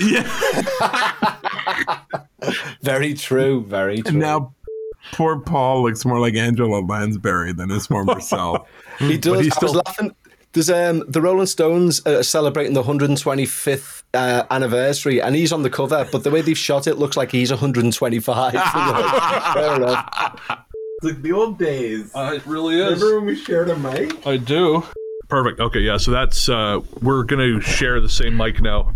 [2.82, 3.62] Very true.
[3.64, 4.10] Very true.
[4.10, 4.54] And now,
[5.12, 8.68] poor Paul looks more like Angela Lansbury than his former self.
[8.98, 9.40] he does.
[9.40, 10.14] he's I was still- laughing.
[10.52, 15.70] There's um the Rolling Stones are celebrating the 125th uh, anniversary, and he's on the
[15.70, 16.06] cover.
[16.12, 18.52] But the way they've shot it looks like he's 125.
[19.54, 20.08] Fair enough.
[20.48, 22.12] It's like the old days.
[22.14, 23.00] it really is.
[23.02, 24.24] Remember when we shared a mic?
[24.24, 24.84] I do.
[25.28, 25.58] Perfect.
[25.58, 25.96] Okay, yeah.
[25.96, 28.92] So that's uh we're gonna share the same mic now.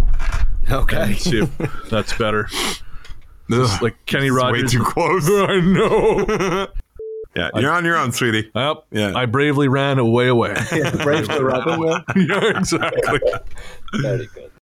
[0.73, 1.03] Okay.
[1.03, 2.49] And see if that's better.
[3.49, 4.65] It's like Kenny Rogers.
[4.65, 5.27] Way too close.
[5.31, 6.69] I know.
[7.37, 8.51] Yeah, you're on your own, sweetie.
[8.53, 8.87] Yep.
[8.91, 9.13] Yeah.
[9.15, 10.55] I bravely ran away away.
[11.05, 12.03] Brave the rabbit.
[12.17, 12.41] yeah.
[12.43, 13.21] yeah, exactly.
[14.01, 14.48] Very good.